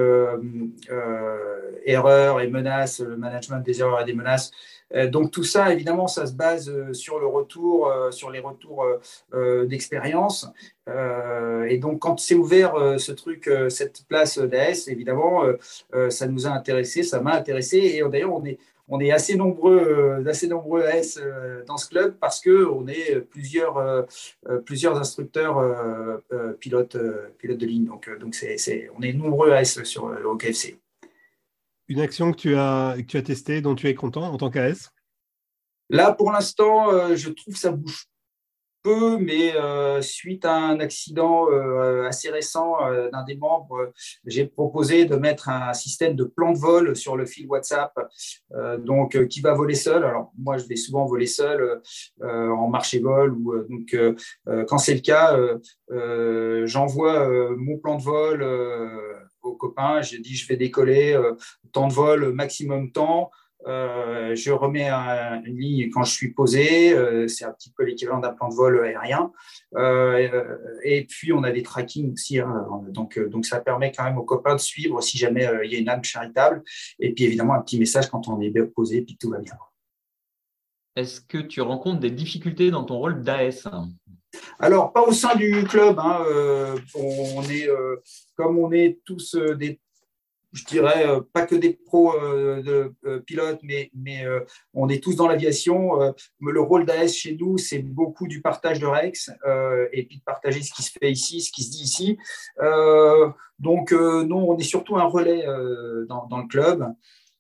[1.86, 4.52] erreur et menaces, le management des erreurs et des menaces.
[5.12, 8.86] Donc tout ça, évidemment, ça se base sur le retour, sur les retours
[9.34, 10.48] d'expérience.
[10.88, 15.44] Et donc quand c'est ouvert ce truc, cette place d'AS, évidemment,
[16.10, 17.78] ça nous a intéressé, ça m'a intéressé.
[17.78, 18.34] Et d'ailleurs,
[18.90, 21.20] on est assez nombreux, assez nombreux AS
[21.66, 24.06] dans ce club parce que on est plusieurs,
[24.66, 25.62] plusieurs instructeurs
[26.60, 26.98] pilotes,
[27.38, 27.88] pilotes de ligne.
[27.88, 30.78] Donc, donc c'est, on est nombreux AS sur le OKFC.
[31.90, 34.50] Une action que tu as, que tu as testée, dont tu es content en tant
[34.50, 34.92] qu'AS
[35.90, 38.08] Là, pour l'instant, euh, je trouve que ça bouge
[38.84, 42.76] peu, mais euh, suite à un accident euh, assez récent
[43.12, 43.92] d'un des membres,
[44.26, 47.94] j'ai proposé de mettre un système de plan de vol sur le fil WhatsApp,
[48.80, 50.04] donc qui va voler seul.
[50.04, 51.82] Alors moi, je vais souvent voler seul
[52.22, 53.96] en marché vol ou donc
[54.68, 55.38] quand c'est le cas,
[56.66, 57.28] j'envoie
[57.58, 60.02] mon plan de vol copains.
[60.02, 61.20] J'ai dit je vais décoller,
[61.72, 63.32] temps de vol maximum temps.
[63.66, 68.20] Euh, je remets une ligne quand je suis posé, euh, c'est un petit peu l'équivalent
[68.20, 69.32] d'un plan de vol aérien.
[69.76, 72.68] Euh, et puis on a des tracking aussi, hein.
[72.90, 75.80] donc, donc ça permet quand même aux copains de suivre si jamais il y a
[75.80, 76.64] une âme charitable.
[77.00, 79.56] Et puis évidemment un petit message quand on est bien posé, puis tout va bien.
[80.98, 83.68] Est-ce que tu rencontres des difficultés dans ton rôle d'AS
[84.60, 85.98] alors, pas au sein du club.
[86.00, 86.24] Hein,
[86.94, 87.68] on est,
[88.36, 89.80] comme on est tous des
[90.58, 94.26] je dirais, euh, pas que des pros euh, de euh, pilotes, mais, mais
[94.74, 96.14] on est tous dans l'aviation.
[96.40, 99.30] le rôle d'AS chez nous, c'est beaucoup du partage de Rex
[99.92, 102.18] et puis de partager ce qui se fait ici, ce qui se dit ici.
[103.60, 105.46] donc, non, on est surtout un relais
[106.08, 106.94] dans, le club.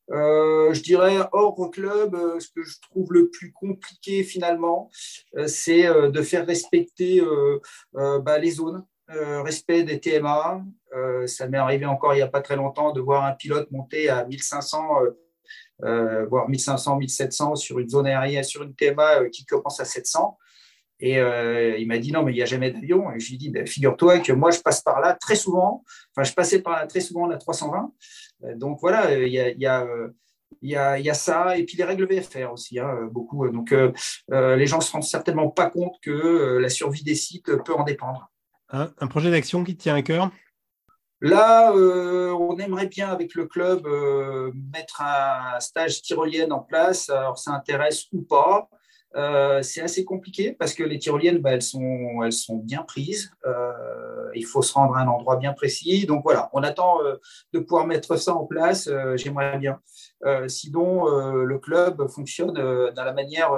[0.10, 4.90] Je dirais hors club, ce que je trouve le plus compliqué finalement,
[5.48, 7.22] c'est de faire respecter
[7.94, 8.86] bah, les zones.
[9.10, 10.62] Euh, respect des TMA.
[10.94, 13.72] Euh, ça m'est arrivé encore il n'y a pas très longtemps de voir un pilote
[13.72, 14.80] monter à 1500,
[15.84, 20.38] euh, voire 1500, 1700 sur une zone aérienne, sur une TMA qui commence à 700.
[21.00, 21.18] Et
[21.80, 23.12] il m'a dit non, mais il n'y a jamais d'avion.
[23.12, 25.84] Et je lui ai dit, ben, figure-toi que moi, je passe par là très souvent.
[26.12, 27.94] Enfin, je passais par là très souvent la 320.
[28.56, 29.88] Donc voilà, il y a, il y a
[30.62, 33.48] il y, a, il y, a, ça, et puis les règles VFR aussi, hein, beaucoup.
[33.50, 37.74] Donc, les gens ne se rendent certainement pas compte que la survie des sites peut
[37.74, 38.32] en dépendre.
[38.70, 40.32] Un, projet d'action qui te tient à cœur?
[41.22, 47.10] Là, euh, on aimerait bien avec le club euh, mettre un stage tyrolienne en place.
[47.10, 48.70] Alors, ça intéresse ou pas.
[49.16, 53.32] Euh, c'est assez compliqué parce que les tyroliennes, bah, elles, sont, bien prises.
[54.36, 56.06] il faut se rendre à un endroit bien précis.
[56.06, 57.00] Donc voilà, on attend
[57.54, 58.90] de pouvoir mettre ça en place.
[59.16, 59.80] J'aimerais bien.
[60.48, 63.52] sinon, le club fonctionne dans la manière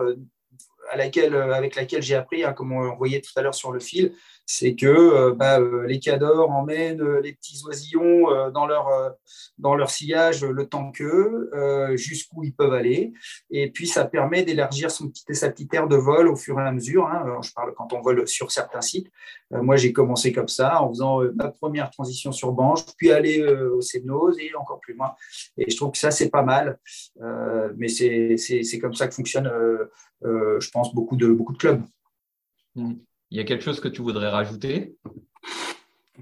[0.91, 3.79] à laquelle, avec laquelle j'ai appris, hein, comme on voyait tout à l'heure sur le
[3.79, 4.13] fil,
[4.51, 9.15] c'est que euh, bah, euh, les cadors emmènent euh, les petits oisillons dans leur,
[9.59, 11.51] dans leur sillage le temps qu'eux,
[11.95, 13.13] jusqu'où ils peuvent aller.
[13.51, 16.63] Et puis, ça permet d'élargir son petit, sa petite aire de vol au fur et
[16.63, 17.05] à mesure.
[17.07, 17.39] Hein.
[17.43, 19.11] Je parle quand on vole sur certains sites.
[19.51, 23.81] moi, j'ai commencé comme ça, en faisant ma première transition sur Banche, puis aller au
[23.81, 25.13] Sénose et encore plus loin.
[25.57, 26.79] Et je trouve que ça, c'est pas mal.
[27.77, 29.49] mais c'est comme ça que fonctionne,
[30.23, 31.83] je pense, beaucoup de, beaucoup de clubs.
[32.75, 32.93] Mmh.
[33.31, 34.95] Il y a quelque chose que tu voudrais rajouter?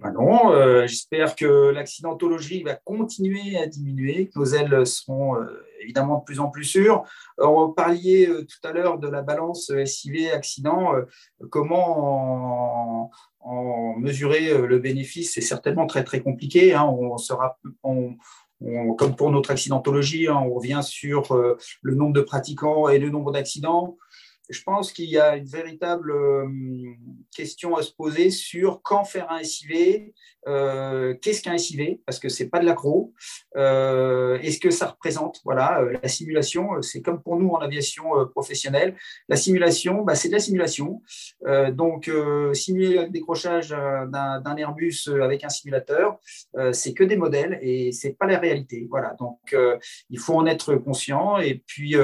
[0.02, 5.66] Ben non, euh, j'espère que l'accidentologie va continuer à diminuer, que nos ailes seront euh,
[5.82, 7.04] évidemment de plus en plus sûres.
[7.40, 10.94] on parlait euh, tout à l'heure de la balance SIV accident.
[11.50, 15.34] comment en, mesurer le bénéfice?
[15.34, 16.74] C'est certainement très très compliqué.
[16.74, 16.84] Hein.
[16.84, 21.34] On sera, comme pour notre accidentologie, hein, on revient sur
[21.82, 23.98] le nombre de pratiquants et le nombre d'accidents
[24.50, 26.48] je pense qu'il y a une véritable euh,
[27.36, 30.12] question à se poser sur quand faire un SIV,
[30.48, 33.14] euh, qu'est-ce qu'un SIV, parce que c'est pas de l'accro,
[33.58, 38.96] euh, est-ce que ça représente, voilà, la simulation, c'est comme pour nous en aviation professionnelle,
[39.28, 41.02] la simulation, bah, c'est de la simulation,
[41.74, 42.10] donc
[42.54, 46.20] simuler le décrochage d'un Airbus avec un simulateur,
[46.72, 49.56] c'est que des modèles et c'est pas la réalité, voilà, donc
[50.10, 51.96] il faut en être conscient et puis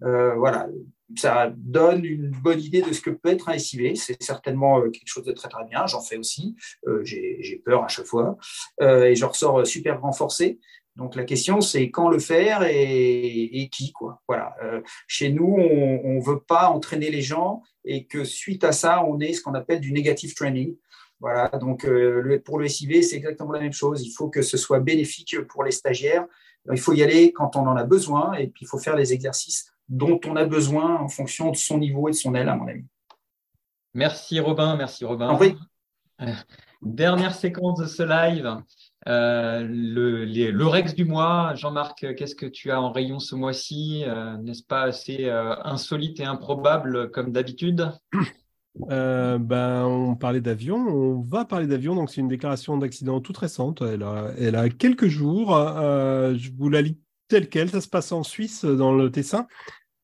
[0.00, 0.68] voilà
[1.14, 3.94] ça donne une bonne idée de ce que peut être un SIV.
[3.96, 5.86] C'est certainement euh, quelque chose de très très bien.
[5.86, 6.56] J'en fais aussi.
[6.86, 8.36] Euh, j'ai peur à chaque fois
[8.80, 10.58] euh, et je ressors super renforcé.
[10.96, 14.22] Donc la question c'est quand le faire et, qui quoi.
[14.26, 14.56] Voilà.
[15.06, 19.20] chez nous, on ne veut pas entraîner les gens et que suite à ça, on
[19.20, 20.74] ait ce qu'on appelle du negative training.
[21.20, 21.86] Voilà, donc
[22.46, 24.06] pour le SIV, c'est exactement la même chose.
[24.06, 26.26] Il faut que ce soit bénéfique pour les stagiaires.
[26.72, 29.12] Il faut y aller quand on en a besoin et puis il faut faire les
[29.12, 32.56] exercices dont on a besoin en fonction de son niveau et de son aile, à
[32.56, 32.84] mon avis.
[33.94, 35.38] Merci Robin, merci Robin.
[36.82, 38.56] Dernière séquence de ce live.
[39.08, 44.36] Euh, le, Rex du mois, Jean-Marc, qu'est-ce que tu as en rayon ce mois-ci euh,
[44.38, 47.90] N'est-ce pas assez insolite et improbable comme d'habitude?
[48.90, 53.38] Euh, ben, on parlait d'avion, on va parler d'avion, donc c'est une déclaration d'accident toute
[53.38, 56.98] récente, elle a, elle a quelques jours, euh, je vous la lis
[57.28, 59.46] telle quelle, ça se passe en Suisse, dans le Tessin.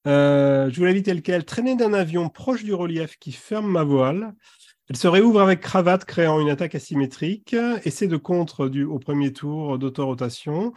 [0.07, 3.71] Euh, je vous la lis telle quelle, traînée d'un avion proche du relief qui ferme
[3.71, 4.35] ma voile,
[4.89, 7.55] elle se réouvre avec cravate, créant une attaque asymétrique,
[7.85, 10.73] essai de contre du, au premier tour d'autorotation,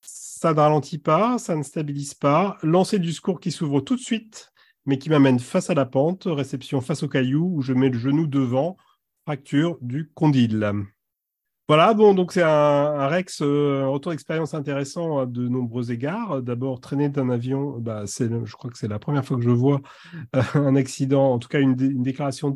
[0.00, 4.00] ça ne ralentit pas, ça ne stabilise pas, lancer du secours qui s'ouvre tout de
[4.00, 4.52] suite,
[4.86, 7.98] mais qui m'amène face à la pente, réception face au caillou, où je mets le
[7.98, 8.76] genou devant,
[9.24, 10.72] fracture du condyle.
[11.72, 16.42] Voilà, bon, donc c'est un, Rex, euh, retour d'expérience intéressant à de nombreux égards.
[16.42, 19.80] D'abord, traîner d'un avion, bah, je crois que c'est la première fois que je vois
[20.36, 22.54] euh, un accident, en tout cas une, déclaration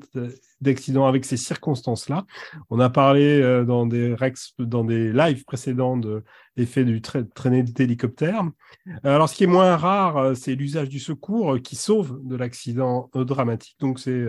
[0.61, 2.27] d'accident avec ces circonstances-là.
[2.69, 6.23] On a parlé euh, dans des lives précédents de
[6.59, 8.43] l'effet du traîner d'hélicoptère.
[9.03, 13.77] Alors, ce qui est moins rare, c'est l'usage du secours qui sauve de l'accident dramatique.
[13.81, 14.27] Donc, c'est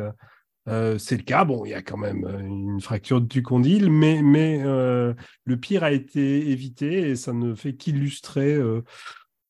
[0.68, 1.46] euh, c'est le cas.
[1.66, 5.14] Il y a quand même euh, une fracture du condyle, mais, euh,
[5.46, 8.58] le pire a été évité et ça ne fait qu'illustrer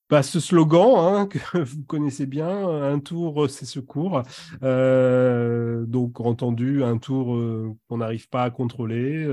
[0.10, 4.22] bah, ce slogan hein, que vous connaissez bien, un tour c'est secours.
[4.62, 7.38] Donc entendu, un tour
[7.88, 9.28] qu'on n'arrive pas à contrôler,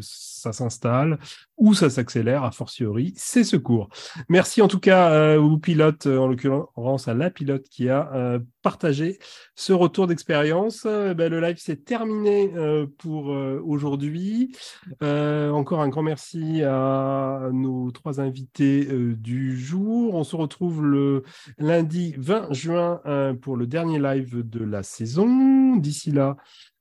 [0.00, 1.18] ça s'installe
[1.62, 3.88] ou ça s'accélère, a fortiori, c'est secours.
[4.28, 9.18] Merci en tout cas au pilote, en l'occurrence à la pilote qui a partagé
[9.54, 10.84] ce retour d'expérience.
[10.84, 12.50] Ben, le live s'est terminé
[12.98, 13.26] pour
[13.64, 14.56] aujourd'hui.
[15.00, 18.86] encore un grand merci à nos trois invités
[19.16, 20.14] du jour.
[20.14, 21.22] On se retrouve le
[21.58, 25.76] lundi 20 juin euh, pour le dernier live de la saison.
[25.76, 26.36] D'ici là,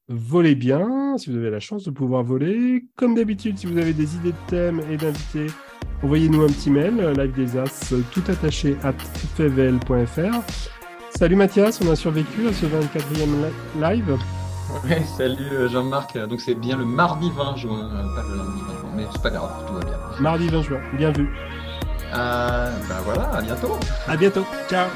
[0.10, 2.86] volez bien si vous avez la chance de pouvoir voler.
[2.96, 5.48] Comme d'habitude, si vous avez des idées de thèmes et d'invités,
[6.04, 10.42] envoyez-nous un petit mail, euh, live des as, tout attaché à fvl.fr.
[11.10, 14.18] Salut Mathias, on a survécu à ce 24e live.
[14.86, 16.18] Ouais, salut euh, Jean-Marc.
[16.28, 19.30] Donc c'est bien le mardi 20 juin, pas le lundi 20 juin, mais c'est pas
[19.30, 19.98] grave, tout va bien.
[20.20, 21.28] Mardi 20 juin, bien vu.
[22.14, 23.78] Euh, ben voilà, à bientôt.
[24.08, 24.46] À bientôt.
[24.70, 24.88] Ciao.